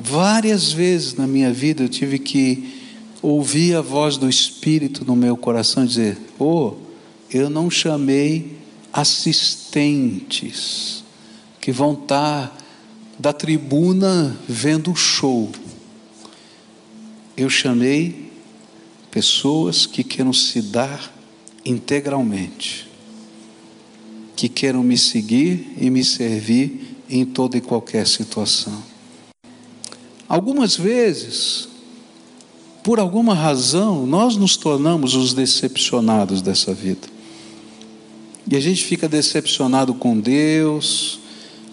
Várias 0.00 0.72
vezes 0.72 1.14
na 1.14 1.26
minha 1.26 1.52
vida 1.52 1.84
eu 1.84 1.88
tive 1.88 2.18
que 2.18 2.82
ouvir 3.22 3.76
a 3.76 3.80
voz 3.80 4.16
do 4.16 4.28
Espírito 4.28 5.04
no 5.04 5.14
meu 5.14 5.36
coração 5.36 5.84
dizer: 5.84 6.18
Oh, 6.38 6.74
eu 7.34 7.50
não 7.50 7.68
chamei 7.68 8.56
assistentes 8.92 11.02
que 11.60 11.72
vão 11.72 11.94
estar 11.94 12.56
da 13.18 13.32
tribuna 13.32 14.38
vendo 14.48 14.92
o 14.92 14.96
show. 14.96 15.50
Eu 17.36 17.50
chamei 17.50 18.30
pessoas 19.10 19.84
que 19.84 20.04
queiram 20.04 20.32
se 20.32 20.62
dar 20.62 21.12
integralmente, 21.64 22.88
que 24.36 24.48
queiram 24.48 24.84
me 24.84 24.96
seguir 24.96 25.74
e 25.76 25.90
me 25.90 26.04
servir 26.04 26.98
em 27.10 27.24
toda 27.24 27.56
e 27.56 27.60
qualquer 27.60 28.06
situação. 28.06 28.80
Algumas 30.28 30.76
vezes, 30.76 31.68
por 32.84 33.00
alguma 33.00 33.34
razão, 33.34 34.06
nós 34.06 34.36
nos 34.36 34.56
tornamos 34.56 35.16
os 35.16 35.34
decepcionados 35.34 36.40
dessa 36.40 36.72
vida. 36.72 37.13
E 38.50 38.56
a 38.56 38.60
gente 38.60 38.84
fica 38.84 39.08
decepcionado 39.08 39.94
com 39.94 40.18
Deus, 40.18 41.18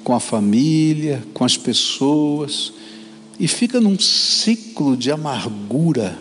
com 0.04 0.14
a 0.14 0.20
família, 0.20 1.24
com 1.34 1.44
as 1.44 1.58
pessoas, 1.58 2.72
e 3.40 3.48
fica 3.48 3.82
num 3.82 4.00
ciclo 4.00 4.96
de 4.96 5.12
amargura. 5.12 6.18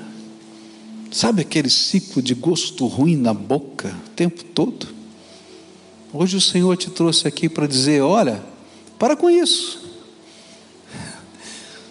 Sabe 1.11 1.43
aquele 1.43 1.71
ciclo 1.71 2.21
de 2.21 2.35
gosto 2.35 2.87
ruim 2.87 3.17
na 3.17 3.33
boca 3.33 3.97
o 4.07 4.11
tempo 4.11 4.43
todo? 4.43 4.89
Hoje 6.13 6.37
o 6.37 6.41
Senhor 6.41 6.77
te 6.77 6.91
trouxe 6.91 7.29
aqui 7.29 7.49
para 7.49 7.67
dizer: 7.67 8.01
olha, 8.01 8.43
para 8.99 9.15
com 9.15 9.31
isso. 9.31 9.89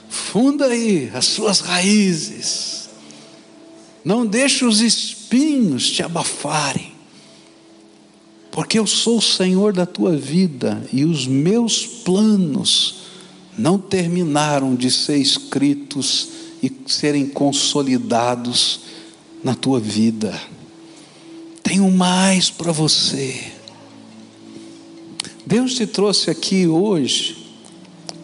Funda 0.09 0.65
aí 0.65 1.09
as 1.13 1.25
suas 1.25 1.61
raízes. 1.61 2.89
Não 4.03 4.25
deixe 4.25 4.65
os 4.65 4.81
espinhos 4.81 5.89
te 5.89 6.03
abafarem 6.03 6.98
porque 8.51 8.79
eu 8.79 8.87
sou 8.87 9.17
o 9.17 9.21
Senhor 9.21 9.73
da 9.73 9.85
tua 9.85 10.15
vida 10.15 10.83
e 10.91 11.05
os 11.05 11.27
meus 11.27 11.85
planos 11.85 12.95
não 13.57 13.77
terminaram 13.77 14.75
de 14.75 14.89
ser 14.89 15.17
escritos 15.17 16.29
e 16.63 16.71
serem 16.87 17.27
consolidados 17.27 18.81
na 19.43 19.53
tua 19.53 19.79
vida. 19.79 20.39
Tenho 21.61 21.89
mais 21.91 22.49
para 22.49 22.71
você. 22.71 23.51
Deus 25.45 25.75
te 25.75 25.85
trouxe 25.85 26.29
aqui 26.29 26.67
hoje 26.67 27.37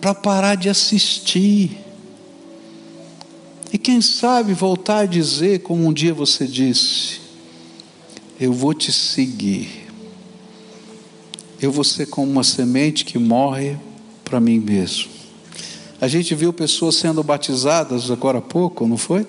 para 0.01 0.13
parar 0.13 0.55
de 0.55 0.69
assistir. 0.69 1.77
E 3.71 3.77
quem 3.77 4.01
sabe 4.01 4.53
voltar 4.53 4.99
a 4.99 5.05
dizer, 5.05 5.59
como 5.59 5.85
um 5.85 5.93
dia 5.93 6.13
você 6.13 6.47
disse: 6.47 7.19
Eu 8.39 8.53
vou 8.53 8.73
te 8.73 8.91
seguir 8.91 9.84
eu 11.65 11.71
vou 11.71 11.83
ser 11.83 12.05
como 12.05 12.31
uma 12.31 12.43
semente 12.43 13.03
que 13.03 13.17
morre 13.17 13.77
para 14.23 14.39
mim 14.39 14.59
mesmo. 14.59 15.09
A 15.99 16.07
gente 16.07 16.35
viu 16.35 16.53
pessoas 16.53 16.95
sendo 16.95 17.23
batizadas 17.23 18.11
agora 18.11 18.37
há 18.37 18.41
pouco, 18.41 18.87
não 18.87 18.97
foi? 18.97 19.25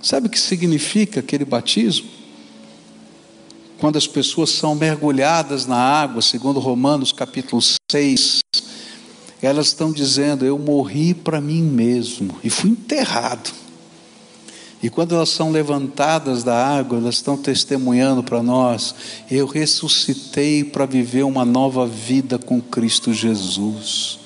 Sabe 0.00 0.28
o 0.28 0.30
que 0.30 0.38
significa 0.38 1.20
aquele 1.20 1.44
batismo? 1.44 2.08
Quando 3.78 3.96
as 3.96 4.06
pessoas 4.06 4.50
são 4.50 4.74
mergulhadas 4.74 5.66
na 5.66 5.76
água, 5.76 6.22
segundo 6.22 6.60
Romanos 6.60 7.10
capítulo 7.10 7.60
6, 7.90 8.40
elas 9.42 9.68
estão 9.68 9.90
dizendo: 9.90 10.44
Eu 10.44 10.58
morri 10.58 11.14
para 11.14 11.40
mim 11.40 11.62
mesmo 11.62 12.36
e 12.44 12.50
fui 12.50 12.70
enterrado. 12.70 13.50
E 14.82 14.88
quando 14.88 15.14
elas 15.14 15.28
são 15.28 15.50
levantadas 15.50 16.42
da 16.42 16.56
água, 16.56 16.98
elas 16.98 17.16
estão 17.16 17.36
testemunhando 17.36 18.22
para 18.22 18.42
nós: 18.42 18.94
eu 19.30 19.46
ressuscitei 19.46 20.64
para 20.64 20.86
viver 20.86 21.24
uma 21.24 21.44
nova 21.44 21.86
vida 21.86 22.38
com 22.38 22.60
Cristo 22.60 23.12
Jesus. 23.12 24.18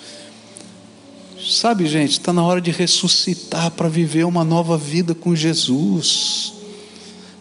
Sabe, 1.45 1.87
gente, 1.87 2.13
está 2.13 2.33
na 2.33 2.43
hora 2.43 2.61
de 2.61 2.71
ressuscitar 2.71 3.71
para 3.73 3.89
viver 3.89 4.25
uma 4.25 4.45
nova 4.45 4.79
vida 4.79 5.15
com 5.15 5.37
Jesus, 5.37 6.55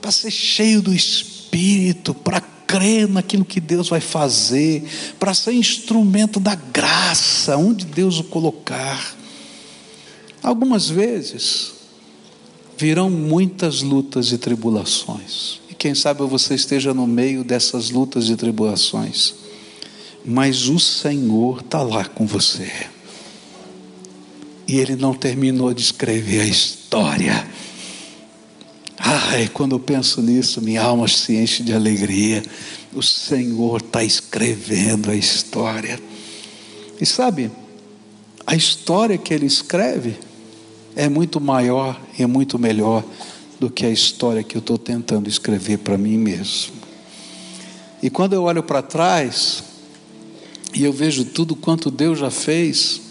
para 0.01 0.11
ser 0.11 0.31
cheio 0.31 0.81
do 0.81 0.93
Espírito, 0.93 2.13
para 2.13 2.41
crer 2.41 3.07
naquilo 3.07 3.45
que 3.45 3.61
Deus 3.61 3.87
vai 3.87 4.01
fazer, 4.01 4.83
para 5.19 5.33
ser 5.33 5.53
instrumento 5.53 6.39
da 6.39 6.55
graça, 6.55 7.55
onde 7.55 7.85
Deus 7.85 8.19
o 8.19 8.23
colocar. 8.23 9.15
Algumas 10.41 10.89
vezes, 10.89 11.82
virão 12.83 13.09
muitas 13.09 13.81
lutas 13.81 14.33
e 14.33 14.37
tribulações. 14.37 15.61
E 15.69 15.73
quem 15.73 15.95
sabe 15.95 16.21
você 16.23 16.53
esteja 16.53 16.93
no 16.93 17.07
meio 17.07 17.41
dessas 17.41 17.89
lutas 17.89 18.27
e 18.27 18.35
tribulações. 18.35 19.35
Mas 20.25 20.67
o 20.67 20.77
Senhor 20.77 21.61
está 21.61 21.81
lá 21.81 22.03
com 22.03 22.27
você. 22.27 22.69
E 24.67 24.75
Ele 24.75 24.97
não 24.97 25.13
terminou 25.13 25.73
de 25.73 25.81
escrever 25.81 26.41
a 26.41 26.45
história. 26.45 27.47
Ai, 28.99 29.49
quando 29.53 29.75
eu 29.75 29.79
penso 29.79 30.21
nisso, 30.21 30.61
minha 30.61 30.81
alma 30.81 31.07
se 31.07 31.37
enche 31.37 31.63
de 31.63 31.71
alegria. 31.71 32.43
O 32.93 33.01
Senhor 33.01 33.79
está 33.79 34.03
escrevendo 34.03 35.09
a 35.09 35.15
história. 35.15 35.97
E 36.99 37.05
sabe, 37.05 37.49
a 38.45 38.57
história 38.57 39.17
que 39.17 39.33
Ele 39.33 39.45
escreve 39.45 40.17
é 40.95 41.09
muito 41.09 41.39
maior 41.39 41.99
e 42.17 42.25
muito 42.25 42.57
melhor 42.59 43.03
do 43.59 43.69
que 43.69 43.85
a 43.85 43.89
história 43.89 44.43
que 44.43 44.55
eu 44.55 44.59
estou 44.59 44.77
tentando 44.77 45.29
escrever 45.29 45.79
para 45.79 45.97
mim 45.97 46.17
mesmo. 46.17 46.73
E 48.01 48.09
quando 48.09 48.33
eu 48.33 48.43
olho 48.43 48.61
para 48.61 48.81
trás, 48.81 49.63
e 50.73 50.83
eu 50.83 50.91
vejo 50.91 51.25
tudo 51.25 51.55
quanto 51.55 51.89
Deus 51.89 52.19
já 52.19 52.29
fez, 52.29 53.01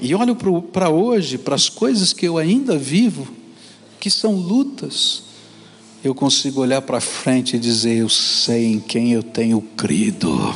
e 0.00 0.14
olho 0.14 0.36
para 0.72 0.90
hoje, 0.90 1.38
para 1.38 1.54
as 1.54 1.68
coisas 1.68 2.12
que 2.12 2.26
eu 2.26 2.38
ainda 2.38 2.76
vivo, 2.76 3.26
que 3.98 4.10
são 4.10 4.34
lutas, 4.34 5.22
eu 6.04 6.14
consigo 6.14 6.60
olhar 6.60 6.82
para 6.82 7.00
frente 7.00 7.56
e 7.56 7.58
dizer: 7.58 7.98
Eu 7.98 8.08
sei 8.08 8.72
em 8.72 8.80
quem 8.80 9.12
eu 9.12 9.22
tenho 9.22 9.60
crido. 9.76 10.54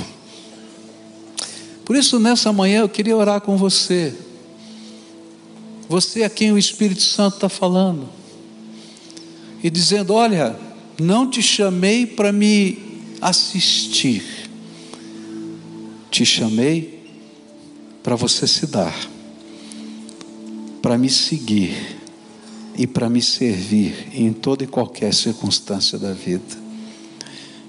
Por 1.84 1.94
isso, 1.94 2.18
nessa 2.18 2.52
manhã, 2.52 2.80
eu 2.80 2.88
queria 2.88 3.16
orar 3.16 3.40
com 3.40 3.56
você. 3.56 4.12
Você 5.88 6.24
a 6.24 6.30
quem 6.30 6.52
o 6.52 6.58
Espírito 6.58 7.02
Santo 7.02 7.34
está 7.34 7.48
falando. 7.48 8.08
E 9.62 9.70
dizendo: 9.70 10.14
Olha, 10.14 10.58
não 11.00 11.30
te 11.30 11.42
chamei 11.42 12.06
para 12.06 12.32
me 12.32 12.78
assistir, 13.20 14.22
te 16.10 16.24
chamei 16.24 17.04
para 18.02 18.16
você 18.16 18.46
se 18.46 18.66
dar, 18.66 18.94
para 20.82 20.98
me 20.98 21.08
seguir 21.08 21.98
e 22.76 22.86
para 22.86 23.08
me 23.08 23.22
servir 23.22 24.08
em 24.12 24.32
toda 24.32 24.64
e 24.64 24.66
qualquer 24.66 25.14
circunstância 25.14 25.98
da 25.98 26.12
vida. 26.12 26.66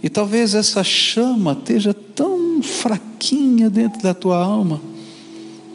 E 0.03 0.09
talvez 0.09 0.53
essa 0.53 0.83
chama 0.83 1.53
esteja 1.53 1.93
tão 1.93 2.61
fraquinha 2.61 3.69
dentro 3.69 4.01
da 4.01 4.13
tua 4.13 4.37
alma 4.37 4.81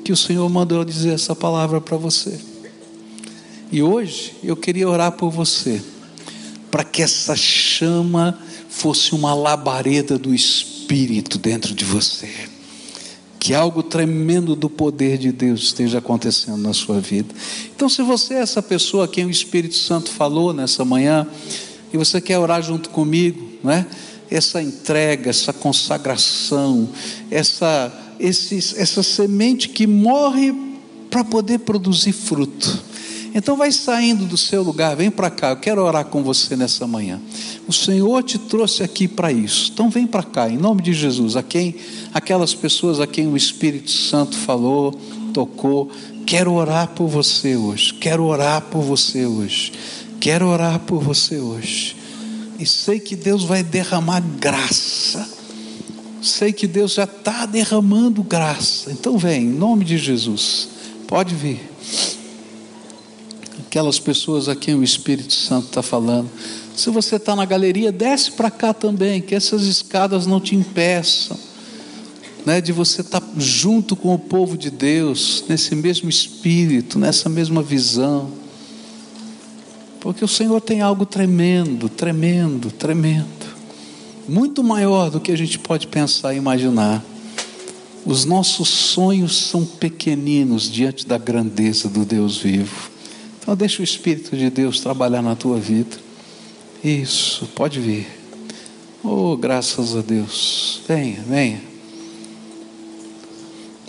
que 0.05 0.12
o 0.12 0.16
Senhor 0.16 0.48
mandou 0.48 0.84
dizer 0.84 1.14
essa 1.14 1.34
palavra 1.34 1.80
para 1.80 1.96
você. 1.96 2.38
E 3.70 3.82
hoje 3.82 4.34
eu 4.42 4.57
queria 4.57 4.88
orar 4.88 5.12
por 5.12 5.30
você, 5.30 5.80
para 6.70 6.84
que 6.84 7.03
essa 7.03 7.36
chama 7.36 8.38
fosse 8.68 9.14
uma 9.14 9.34
labareda 9.34 10.18
do 10.18 10.34
Espírito 10.34 11.38
dentro 11.38 11.74
de 11.74 11.84
você 11.84 12.53
que 13.42 13.55
algo 13.55 13.82
tremendo 13.82 14.55
do 14.55 14.70
poder 14.70 15.18
de 15.18 15.32
Deus 15.32 15.62
esteja 15.62 15.98
acontecendo 15.98 16.59
na 16.59 16.72
sua 16.72 17.00
vida. 17.00 17.34
Então, 17.74 17.88
se 17.88 18.00
você 18.00 18.34
é 18.34 18.38
essa 18.38 18.62
pessoa 18.62 19.07
a 19.07 19.09
quem 19.09 19.24
o 19.24 19.30
Espírito 19.30 19.74
Santo 19.74 20.11
falou 20.11 20.53
nessa 20.53 20.84
manhã, 20.84 21.26
e 21.92 21.96
você 21.96 22.20
quer 22.20 22.38
orar 22.38 22.62
junto 22.62 22.88
comigo, 22.90 23.44
não 23.61 23.72
é? 23.72 23.84
Essa 24.30 24.62
entrega, 24.62 25.28
essa 25.28 25.53
consagração, 25.53 26.88
essa, 27.32 27.92
esse, 28.22 28.56
essa 28.56 29.02
semente 29.02 29.68
que 29.68 29.86
morre 29.86 30.54
para 31.10 31.24
poder 31.24 31.58
produzir 31.58 32.12
fruto. 32.12 32.92
Então 33.34 33.56
vai 33.56 33.72
saindo 33.72 34.26
do 34.26 34.36
seu 34.36 34.62
lugar, 34.62 34.94
vem 34.94 35.10
para 35.10 35.30
cá, 35.30 35.50
eu 35.50 35.56
quero 35.56 35.82
orar 35.82 36.04
com 36.04 36.22
você 36.22 36.54
nessa 36.54 36.86
manhã. 36.86 37.20
O 37.66 37.72
Senhor 37.72 38.22
te 38.22 38.38
trouxe 38.38 38.82
aqui 38.82 39.08
para 39.08 39.32
isso. 39.32 39.70
Então 39.72 39.90
vem 39.90 40.06
para 40.06 40.22
cá, 40.22 40.48
em 40.48 40.56
nome 40.56 40.82
de 40.82 40.92
Jesus, 40.92 41.34
a 41.34 41.42
quem 41.42 41.74
aquelas 42.12 42.54
pessoas 42.54 43.00
a 43.00 43.06
quem 43.06 43.26
o 43.26 43.36
Espírito 43.36 43.90
Santo 43.90 44.36
falou, 44.36 44.92
tocou, 45.32 45.90
quero 46.26 46.52
orar 46.52 46.88
por 46.88 47.08
você 47.08 47.56
hoje. 47.56 47.94
Quero 47.94 48.24
orar 48.24 48.60
por 48.60 48.82
você 48.82 49.26
hoje. 49.26 49.72
Quero 50.20 50.46
orar 50.46 50.78
por 50.80 51.02
você 51.02 51.38
hoje. 51.38 51.96
E 52.58 52.66
sei 52.66 53.00
que 53.00 53.16
Deus 53.16 53.44
vai 53.44 53.62
derramar 53.62 54.20
graça. 54.38 55.41
Sei 56.22 56.52
que 56.52 56.66
Deus 56.66 56.94
já 56.94 57.04
está 57.04 57.44
derramando 57.46 58.22
graça. 58.22 58.92
Então 58.92 59.18
vem, 59.18 59.42
em 59.42 59.52
nome 59.52 59.84
de 59.84 59.98
Jesus. 59.98 60.68
Pode 61.06 61.34
vir 61.34 61.72
aquelas 63.72 63.98
pessoas 63.98 64.50
a 64.50 64.54
quem 64.54 64.74
o 64.74 64.84
Espírito 64.84 65.32
Santo 65.32 65.68
está 65.68 65.82
falando. 65.82 66.30
Se 66.76 66.90
você 66.90 67.16
está 67.16 67.34
na 67.34 67.46
galeria, 67.46 67.90
desce 67.90 68.30
para 68.32 68.50
cá 68.50 68.74
também, 68.74 69.22
que 69.22 69.34
essas 69.34 69.62
escadas 69.62 70.26
não 70.26 70.38
te 70.38 70.54
impeçam, 70.54 71.38
né, 72.44 72.60
de 72.60 72.70
você 72.70 73.00
estar 73.00 73.20
tá 73.20 73.26
junto 73.38 73.96
com 73.96 74.14
o 74.14 74.18
povo 74.18 74.58
de 74.58 74.70
Deus, 74.70 75.44
nesse 75.48 75.74
mesmo 75.74 76.10
espírito, 76.10 76.98
nessa 76.98 77.30
mesma 77.30 77.62
visão. 77.62 78.30
Porque 80.00 80.22
o 80.22 80.28
Senhor 80.28 80.60
tem 80.60 80.82
algo 80.82 81.06
tremendo, 81.06 81.88
tremendo, 81.88 82.70
tremendo, 82.70 83.51
muito 84.28 84.62
maior 84.62 85.10
do 85.10 85.20
que 85.20 85.32
a 85.32 85.36
gente 85.36 85.58
pode 85.58 85.86
pensar 85.86 86.34
e 86.34 86.36
imaginar. 86.36 87.04
Os 88.04 88.24
nossos 88.24 88.68
sonhos 88.68 89.36
são 89.36 89.64
pequeninos 89.64 90.70
diante 90.70 91.06
da 91.06 91.18
grandeza 91.18 91.88
do 91.88 92.04
Deus 92.04 92.38
vivo. 92.38 92.90
Então 93.40 93.56
deixa 93.56 93.80
o 93.80 93.84
Espírito 93.84 94.36
de 94.36 94.50
Deus 94.50 94.80
trabalhar 94.80 95.22
na 95.22 95.36
tua 95.36 95.58
vida. 95.58 95.96
Isso, 96.82 97.46
pode 97.54 97.80
vir. 97.80 98.06
Oh, 99.04 99.36
graças 99.36 99.96
a 99.96 100.00
Deus. 100.00 100.80
Venha, 100.86 101.20
venha. 101.28 101.60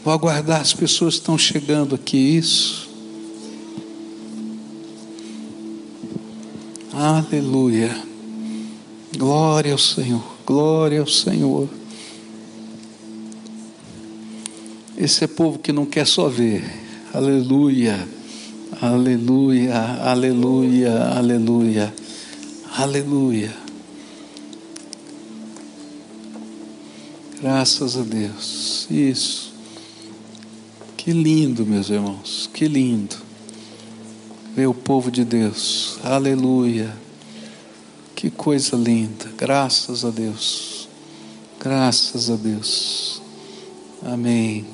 Vou 0.04 0.14
aguardar 0.14 0.62
as 0.62 0.74
pessoas 0.74 1.16
estão 1.16 1.38
chegando 1.38 1.96
aqui. 1.96 2.18
Isso. 2.18 2.90
Aleluia. 6.92 8.13
Glória 9.24 9.72
ao 9.72 9.78
Senhor. 9.78 10.22
Glória 10.46 11.00
ao 11.00 11.08
Senhor. 11.08 11.70
Esse 14.98 15.24
é 15.24 15.28
povo 15.28 15.58
que 15.60 15.72
não 15.72 15.86
quer 15.86 16.06
só 16.06 16.28
ver. 16.28 16.62
Aleluia. 17.14 18.06
Aleluia, 18.82 19.80
aleluia, 20.04 21.04
aleluia, 21.16 21.94
aleluia. 22.76 23.56
Graças 27.42 27.96
a 27.96 28.02
Deus. 28.02 28.88
Isso. 28.92 29.54
Que 30.98 31.14
lindo, 31.14 31.66
meus 31.66 31.90
irmãos. 31.90 32.50
Que 32.54 32.68
lindo. 32.68 33.16
Ver 34.54 34.68
o 34.68 34.74
povo 34.74 35.10
de 35.10 35.24
Deus. 35.24 35.98
Aleluia. 36.04 37.03
Que 38.24 38.32
coisa 38.32 38.78
linda. 38.78 39.30
Graças 39.38 40.06
a 40.06 40.10
Deus. 40.10 40.88
Graças 41.60 42.30
a 42.30 42.38
Deus. 42.38 43.22
Amém. 44.02 44.66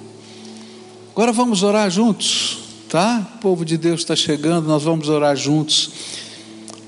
Agora 1.11 1.33
vamos 1.33 1.63
orar 1.63 1.89
juntos 1.89 2.69
tá? 2.89 3.35
O 3.35 3.37
povo 3.37 3.63
de 3.63 3.77
Deus 3.77 4.01
está 4.01 4.15
chegando, 4.15 4.67
nós 4.67 4.83
vamos 4.83 5.07
orar 5.07 5.35
juntos. 5.35 5.91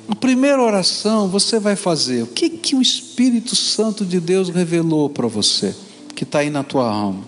A 0.09 0.15
primeira 0.15 0.61
oração 0.61 1.29
você 1.29 1.59
vai 1.59 1.75
fazer. 1.75 2.23
O 2.23 2.27
que, 2.27 2.49
que 2.49 2.75
o 2.75 2.81
Espírito 2.81 3.55
Santo 3.55 4.03
de 4.03 4.19
Deus 4.19 4.49
revelou 4.49 5.09
para 5.09 5.27
você, 5.27 5.75
que 6.15 6.23
está 6.23 6.39
aí 6.39 6.49
na 6.49 6.63
tua 6.63 6.91
alma? 6.91 7.23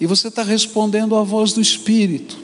E 0.00 0.06
você 0.06 0.28
está 0.28 0.44
respondendo 0.44 1.16
à 1.16 1.24
voz 1.24 1.52
do 1.52 1.60
Espírito, 1.60 2.38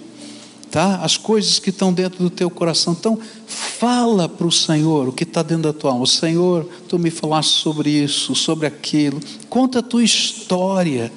tá? 0.74 0.96
As 0.96 1.16
coisas 1.16 1.58
que 1.58 1.70
estão 1.70 1.92
dentro 1.92 2.18
do 2.18 2.28
teu 2.28 2.50
coração. 2.50 2.96
Então, 2.98 3.18
fala 3.46 4.28
para 4.28 4.46
o 4.46 4.52
Senhor 4.52 5.08
o 5.08 5.12
que 5.12 5.22
está 5.22 5.42
dentro 5.42 5.64
da 5.64 5.72
tua 5.72 5.92
alma. 5.92 6.06
Senhor, 6.06 6.68
tu 6.88 6.98
me 6.98 7.10
falaste 7.10 7.52
sobre 7.52 7.90
isso, 7.90 8.34
sobre 8.34 8.66
aquilo. 8.66 9.20
Conta 9.48 9.78
a 9.78 9.82
tua 9.82 10.02
história 10.02 11.12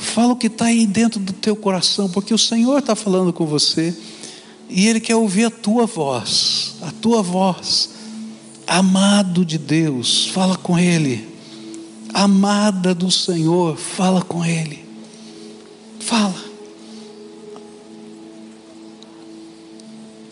Fala 0.00 0.32
o 0.32 0.36
que 0.36 0.46
está 0.46 0.64
aí 0.64 0.86
dentro 0.86 1.20
do 1.20 1.32
teu 1.32 1.54
coração, 1.54 2.08
porque 2.08 2.32
o 2.32 2.38
Senhor 2.38 2.78
está 2.78 2.96
falando 2.96 3.34
com 3.34 3.44
você 3.44 3.94
e 4.68 4.88
Ele 4.88 4.98
quer 4.98 5.14
ouvir 5.14 5.44
a 5.44 5.50
tua 5.50 5.84
voz, 5.84 6.76
a 6.80 6.90
tua 6.90 7.22
voz. 7.22 7.90
Amado 8.66 9.44
de 9.44 9.58
Deus, 9.58 10.26
fala 10.32 10.56
com 10.56 10.78
Ele. 10.78 11.28
Amada 12.14 12.94
do 12.94 13.10
Senhor, 13.10 13.76
fala 13.76 14.22
com 14.22 14.42
Ele. 14.42 14.82
Fala. 16.00 16.39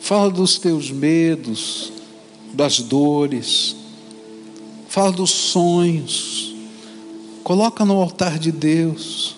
Fala 0.09 0.31
dos 0.31 0.57
teus 0.57 0.91
medos, 0.91 1.93
das 2.55 2.81
dores. 2.81 3.77
Fala 4.89 5.13
dos 5.13 5.31
sonhos. 5.31 6.55
Coloca 7.45 7.85
no 7.85 7.93
altar 7.93 8.39
de 8.39 8.51
Deus. 8.51 9.37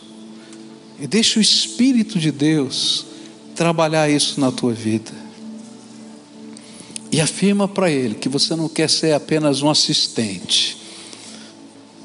E 1.01 1.09
deixa 1.09 1.41
o 1.41 1.43
Espírito 1.43 2.21
de 2.21 2.31
Deus 2.31 3.05
trabalhar 3.57 4.09
isso 4.09 4.41
na 4.41 4.53
tua 4.53 4.73
vida. 4.73 5.11
E 7.11 7.21
afirma 7.21 7.67
para 7.67 7.91
Ele 7.91 8.15
que 8.15 8.29
você 8.29 8.55
não 8.55 8.69
quer 8.69 8.89
ser 8.89 9.13
apenas 9.13 9.63
um 9.63 9.71
assistente, 9.71 10.79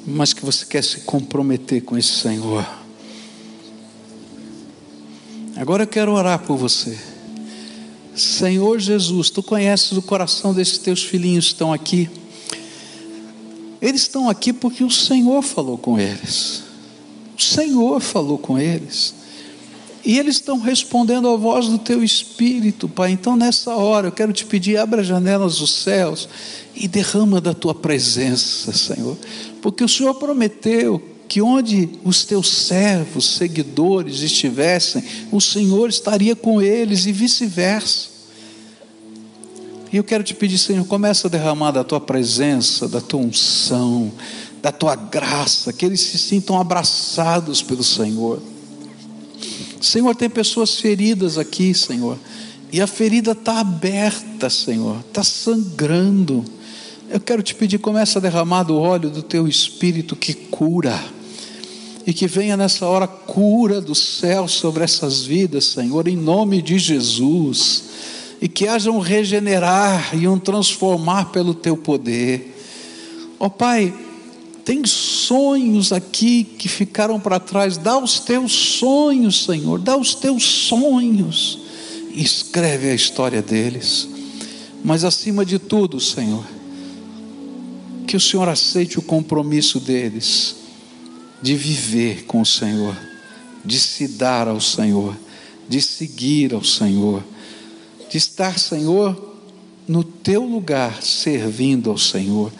mas 0.07 0.33
que 0.33 0.43
você 0.43 0.65
quer 0.65 0.83
se 0.83 1.01
comprometer 1.01 1.83
com 1.83 1.95
esse 1.95 2.13
Senhor. 2.13 2.67
Agora 5.55 5.83
eu 5.83 5.87
quero 5.87 6.13
orar 6.13 6.39
por 6.39 6.57
você. 6.57 7.13
Senhor 8.15 8.79
Jesus, 8.79 9.29
tu 9.29 9.43
conheces 9.43 9.91
o 9.91 10.01
coração 10.01 10.53
desses 10.53 10.77
teus 10.77 11.03
filhinhos 11.03 11.45
que 11.45 11.53
estão 11.53 11.73
aqui. 11.73 12.09
Eles 13.81 14.01
estão 14.01 14.29
aqui 14.29 14.53
porque 14.53 14.83
o 14.83 14.89
Senhor 14.89 15.41
falou 15.41 15.77
com 15.77 15.99
eles. 15.99 16.63
O 17.37 17.41
Senhor 17.41 17.99
falou 17.99 18.37
com 18.37 18.57
eles. 18.57 19.13
E 20.05 20.19
eles 20.19 20.35
estão 20.35 20.59
respondendo 20.59 21.27
à 21.27 21.35
voz 21.35 21.67
do 21.67 21.79
teu 21.79 22.03
espírito, 22.03 22.87
Pai. 22.87 23.11
Então, 23.11 23.35
nessa 23.35 23.75
hora, 23.75 24.07
eu 24.07 24.11
quero 24.11 24.31
te 24.31 24.45
pedir: 24.45 24.77
abra 24.77 25.01
as 25.01 25.07
janelas 25.07 25.57
dos 25.57 25.73
céus 25.73 26.29
e 26.75 26.87
derrama 26.87 27.41
da 27.41 27.53
tua 27.53 27.73
presença, 27.73 28.71
Senhor. 28.71 29.17
Porque 29.61 29.83
o 29.83 29.89
Senhor 29.89 30.13
prometeu 30.13 31.14
que 31.27 31.41
onde 31.41 31.89
os 32.03 32.23
teus 32.23 32.49
servos, 32.49 33.35
seguidores 33.35 34.21
estivessem, 34.21 35.03
o 35.31 35.41
Senhor 35.41 35.89
estaria 35.89 36.35
com 36.35 36.61
eles 36.61 37.05
e 37.05 37.11
vice-versa. 37.11 38.09
E 39.91 39.97
eu 39.97 40.03
quero 40.03 40.23
te 40.23 40.33
pedir, 40.33 40.57
Senhor, 40.57 40.85
começa 40.85 41.27
a 41.27 41.31
derramar 41.31 41.71
da 41.71 41.83
tua 41.83 42.01
presença, 42.01 42.87
da 42.87 42.99
tua 42.99 43.21
unção, 43.21 44.11
da 44.61 44.71
tua 44.71 44.95
graça, 44.95 45.71
que 45.71 45.85
eles 45.85 46.01
se 46.01 46.17
sintam 46.17 46.59
abraçados 46.59 47.61
pelo 47.61 47.83
Senhor. 47.83 48.41
Senhor, 49.79 50.15
tem 50.15 50.29
pessoas 50.29 50.79
feridas 50.79 51.37
aqui, 51.37 51.73
Senhor, 51.73 52.17
e 52.71 52.81
a 52.81 52.87
ferida 52.87 53.31
está 53.31 53.59
aberta, 53.59 54.49
Senhor, 54.49 54.99
está 55.07 55.23
sangrando. 55.23 56.43
Eu 57.09 57.19
quero 57.19 57.43
te 57.43 57.53
pedir, 57.53 57.77
começa 57.77 58.19
a 58.19 58.21
derramar 58.21 58.63
do 58.63 58.77
óleo 58.77 59.09
do 59.09 59.21
teu 59.21 59.47
espírito 59.47 60.15
que 60.15 60.33
cura. 60.33 60.99
E 62.05 62.13
que 62.13 62.27
venha 62.27 62.55
nessa 62.55 62.85
hora 62.85 63.07
cura 63.07 63.81
do 63.81 63.95
céu 63.95 64.47
sobre 64.47 64.83
essas 64.83 65.23
vidas, 65.23 65.65
Senhor, 65.65 66.07
em 66.07 66.15
nome 66.15 66.61
de 66.61 66.77
Jesus. 66.77 67.83
E 68.39 68.47
que 68.47 68.67
haja 68.67 68.91
um 68.91 68.99
regenerar 68.99 70.15
e 70.15 70.27
um 70.27 70.37
transformar 70.37 71.31
pelo 71.31 71.55
teu 71.55 71.75
poder. 71.75 72.55
Ó 73.39 73.47
oh, 73.47 73.49
Pai, 73.49 73.91
tem 74.63 74.85
sonhos 74.85 75.91
aqui 75.91 76.43
que 76.43 76.67
ficaram 76.67 77.19
para 77.19 77.39
trás. 77.39 77.75
Dá 77.75 77.97
os 77.97 78.19
teus 78.19 78.51
sonhos, 78.51 79.45
Senhor. 79.45 79.79
Dá 79.79 79.97
os 79.97 80.13
teus 80.13 80.43
sonhos. 80.43 81.57
E 82.13 82.23
escreve 82.23 82.89
a 82.89 82.93
história 82.93 83.41
deles. 83.41 84.07
Mas 84.83 85.03
acima 85.03 85.43
de 85.43 85.57
tudo, 85.57 85.99
Senhor, 85.99 86.45
que 88.05 88.15
o 88.15 88.21
Senhor 88.21 88.47
aceite 88.47 88.99
o 88.99 89.01
compromisso 89.01 89.79
deles 89.79 90.64
de 91.41 91.55
viver 91.55 92.25
com 92.25 92.41
o 92.41 92.45
Senhor, 92.45 92.95
de 93.63 93.79
se 93.79 94.07
dar 94.07 94.47
ao 94.47 94.59
Senhor, 94.61 95.15
de 95.67 95.81
seguir 95.81 96.53
ao 96.53 96.63
Senhor, 96.63 97.23
de 98.09 98.17
estar, 98.17 98.57
Senhor, 98.59 99.35
no 99.87 100.03
teu 100.03 100.43
lugar, 100.43 101.01
servindo 101.01 101.89
ao 101.89 101.97
Senhor. 101.97 102.51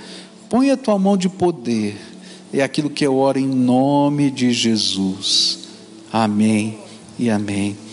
Põe 0.50 0.72
a 0.72 0.78
tua 0.78 0.98
mão 0.98 1.18
de 1.18 1.30
poder, 1.30 1.96
é 2.54 2.62
aquilo 2.62 2.90
que 2.90 3.06
eu 3.06 3.18
oro 3.18 3.40
em 3.40 3.48
nome 3.48 4.30
de 4.32 4.52
Jesus. 4.52 5.60
Amém 6.12 6.80
e 7.18 7.30
amém. 7.30 7.85